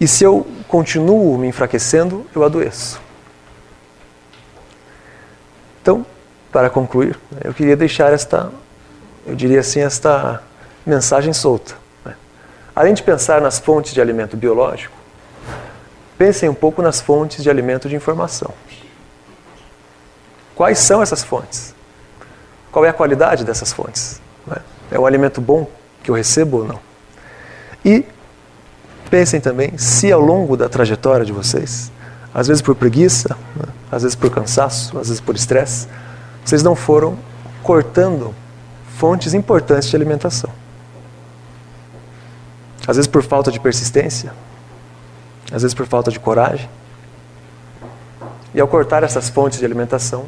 E 0.00 0.06
se 0.06 0.24
eu 0.24 0.46
continuo 0.68 1.38
me 1.38 1.48
enfraquecendo, 1.48 2.26
eu 2.34 2.44
adoeço. 2.44 3.00
Então, 5.80 6.04
para 6.52 6.68
concluir, 6.68 7.18
eu 7.42 7.54
queria 7.54 7.76
deixar 7.76 8.12
esta, 8.12 8.50
eu 9.26 9.34
diria 9.34 9.60
assim, 9.60 9.80
esta 9.80 10.42
mensagem 10.84 11.32
solta. 11.32 11.74
Né? 12.04 12.14
Além 12.74 12.92
de 12.92 13.02
pensar 13.02 13.40
nas 13.40 13.58
fontes 13.58 13.94
de 13.94 14.00
alimento 14.00 14.36
biológico, 14.36 14.96
pensem 16.18 16.48
um 16.48 16.54
pouco 16.54 16.82
nas 16.82 17.00
fontes 17.00 17.42
de 17.42 17.48
alimento 17.48 17.88
de 17.88 17.96
informação. 17.96 18.52
Quais 20.54 20.78
são 20.78 21.02
essas 21.02 21.22
fontes? 21.22 21.74
Qual 22.72 22.84
é 22.84 22.88
a 22.88 22.92
qualidade 22.92 23.44
dessas 23.44 23.72
fontes? 23.72 24.20
Né? 24.46 24.56
É 24.90 24.98
um 24.98 25.06
alimento 25.06 25.40
bom 25.40 25.70
que 26.02 26.10
eu 26.10 26.14
recebo 26.14 26.58
ou 26.58 26.64
não? 26.64 26.80
E 27.84 28.04
pensem 29.10 29.40
também 29.40 29.76
se 29.78 30.10
ao 30.12 30.20
longo 30.20 30.56
da 30.56 30.68
trajetória 30.68 31.24
de 31.24 31.32
vocês, 31.32 31.90
às 32.34 32.46
vezes 32.46 32.62
por 32.62 32.74
preguiça, 32.74 33.36
né? 33.56 33.66
às 33.90 34.02
vezes 34.02 34.14
por 34.14 34.30
cansaço, 34.30 34.98
às 34.98 35.08
vezes 35.08 35.20
por 35.20 35.34
estresse, 35.34 35.88
vocês 36.44 36.62
não 36.62 36.76
foram 36.76 37.18
cortando 37.62 38.34
fontes 38.98 39.34
importantes 39.34 39.88
de 39.88 39.96
alimentação. 39.96 40.50
Às 42.86 42.96
vezes 42.96 43.08
por 43.08 43.22
falta 43.22 43.50
de 43.50 43.58
persistência, 43.58 44.32
às 45.52 45.62
vezes 45.62 45.74
por 45.74 45.86
falta 45.86 46.10
de 46.10 46.20
coragem. 46.20 46.68
E 48.54 48.60
ao 48.60 48.68
cortar 48.68 49.02
essas 49.02 49.28
fontes 49.28 49.58
de 49.58 49.64
alimentação, 49.64 50.26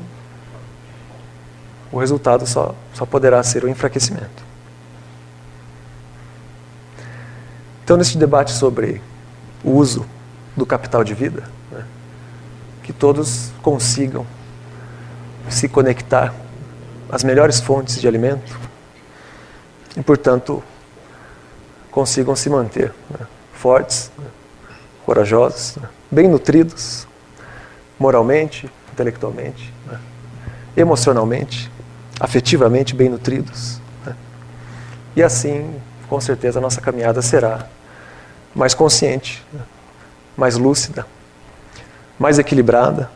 o 1.90 1.98
resultado 1.98 2.46
só, 2.46 2.74
só 2.92 3.06
poderá 3.06 3.42
ser 3.42 3.64
o 3.64 3.68
enfraquecimento. 3.68 4.47
Então, 7.88 7.96
neste 7.96 8.18
debate 8.18 8.50
sobre 8.50 9.00
o 9.64 9.70
uso 9.70 10.04
do 10.54 10.66
capital 10.66 11.02
de 11.02 11.14
vida, 11.14 11.44
né, 11.72 11.86
que 12.82 12.92
todos 12.92 13.50
consigam 13.62 14.26
se 15.48 15.70
conectar 15.70 16.34
às 17.10 17.24
melhores 17.24 17.60
fontes 17.60 17.98
de 17.98 18.06
alimento 18.06 18.60
e, 19.96 20.02
portanto, 20.02 20.62
consigam 21.90 22.36
se 22.36 22.50
manter 22.50 22.92
né, 23.10 23.26
fortes, 23.54 24.12
né, 24.18 24.26
corajosos, 25.06 25.76
né, 25.76 25.88
bem 26.10 26.28
nutridos, 26.28 27.08
moralmente, 27.98 28.70
intelectualmente, 28.92 29.72
né, 29.86 29.98
emocionalmente, 30.76 31.72
afetivamente 32.20 32.94
bem 32.94 33.08
nutridos. 33.08 33.80
Né. 34.04 34.14
E 35.16 35.22
assim, 35.22 35.74
com 36.06 36.20
certeza, 36.20 36.58
a 36.58 36.60
nossa 36.60 36.82
caminhada 36.82 37.22
será 37.22 37.66
mais 38.58 38.74
consciente, 38.74 39.46
mais 40.36 40.56
lúcida, 40.56 41.06
mais 42.18 42.38
equilibrada 42.38 43.08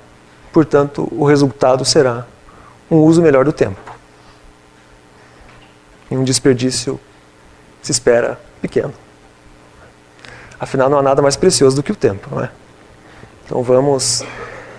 portanto, 0.52 1.08
o 1.10 1.24
resultado 1.24 1.84
será 1.84 2.26
um 2.90 2.98
uso 2.98 3.22
melhor 3.22 3.44
do 3.44 3.52
tempo. 3.52 3.80
E 6.10 6.16
um 6.16 6.22
desperdício 6.22 7.00
se 7.80 7.90
espera 7.90 8.38
pequeno. 8.60 8.92
Afinal, 10.60 10.90
não 10.90 10.98
há 10.98 11.02
nada 11.02 11.22
mais 11.22 11.36
precioso 11.36 11.74
do 11.74 11.82
que 11.82 11.90
o 11.90 11.96
tempo, 11.96 12.28
não 12.30 12.44
é? 12.44 12.50
Então 13.44 13.62
vamos, 13.62 14.22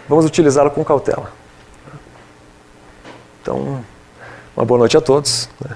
vamos 0.08 0.26
utilizá-lo 0.26 0.70
com 0.70 0.86
cautela. 0.86 1.30
Então, 3.42 3.84
uma 4.56 4.64
boa 4.64 4.78
noite 4.78 4.96
a 4.96 5.02
todos. 5.02 5.50
Né? 5.60 5.76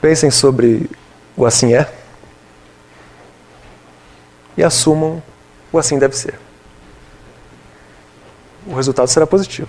Pensem 0.00 0.30
sobre 0.30 0.90
o 1.36 1.46
assim 1.46 1.72
é 1.72 1.88
e 4.56 4.64
assumam 4.64 5.22
o 5.72 5.78
assim 5.78 5.98
deve 5.98 6.16
ser 6.16 6.38
o 8.66 8.74
resultado 8.74 9.08
será 9.08 9.26
positivo. 9.26 9.68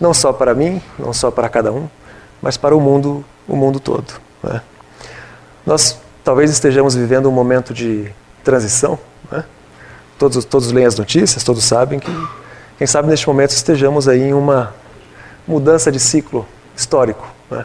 Não 0.00 0.14
só 0.14 0.32
para 0.32 0.54
mim, 0.54 0.80
não 0.98 1.12
só 1.12 1.30
para 1.30 1.48
cada 1.48 1.72
um, 1.72 1.88
mas 2.40 2.56
para 2.56 2.74
o 2.74 2.80
mundo, 2.80 3.24
o 3.48 3.56
mundo 3.56 3.80
todo. 3.80 4.14
Né? 4.42 4.62
Nós 5.66 5.98
talvez 6.22 6.50
estejamos 6.50 6.94
vivendo 6.94 7.28
um 7.28 7.32
momento 7.32 7.74
de 7.74 8.10
transição. 8.42 8.98
Né? 9.30 9.44
Todos, 10.18 10.44
todos 10.44 10.70
leem 10.70 10.86
as 10.86 10.96
notícias, 10.96 11.42
todos 11.42 11.64
sabem 11.64 11.98
que, 11.98 12.10
quem 12.78 12.86
sabe 12.86 13.08
neste 13.08 13.26
momento 13.26 13.50
estejamos 13.50 14.08
aí 14.08 14.22
em 14.22 14.34
uma 14.34 14.74
mudança 15.46 15.90
de 15.90 15.98
ciclo 15.98 16.46
histórico. 16.76 17.26
Né? 17.50 17.64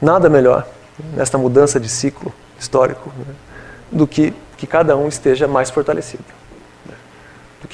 Nada 0.00 0.28
melhor 0.28 0.66
nesta 1.14 1.36
mudança 1.36 1.78
de 1.78 1.88
ciclo 1.88 2.32
histórico 2.58 3.12
né? 3.18 3.34
do 3.92 4.06
que 4.06 4.32
que 4.56 4.66
cada 4.66 4.96
um 4.96 5.08
esteja 5.08 5.46
mais 5.46 5.70
fortalecido 5.70 6.24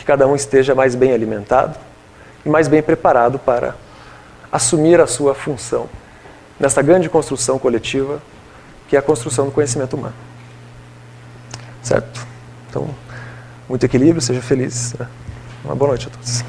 que 0.02 0.06
cada 0.06 0.26
um 0.26 0.34
esteja 0.34 0.74
mais 0.74 0.96
bem 0.96 1.12
alimentado 1.12 1.78
e 2.44 2.48
mais 2.48 2.66
bem 2.66 2.82
preparado 2.82 3.38
para 3.38 3.76
assumir 4.50 5.00
a 5.00 5.06
sua 5.06 5.32
função 5.32 5.88
nesta 6.58 6.82
grande 6.82 7.08
construção 7.08 7.56
coletiva 7.56 8.20
que 8.88 8.96
é 8.96 8.98
a 8.98 9.02
construção 9.02 9.46
do 9.46 9.52
conhecimento 9.52 9.96
humano. 9.96 10.14
Certo? 11.82 12.26
Então, 12.68 12.90
muito 13.68 13.84
equilíbrio, 13.86 14.20
seja 14.20 14.42
feliz. 14.42 14.92
Né? 14.98 15.06
Uma 15.64 15.76
boa 15.76 15.90
noite 15.90 16.08
a 16.08 16.10
todos. 16.10 16.44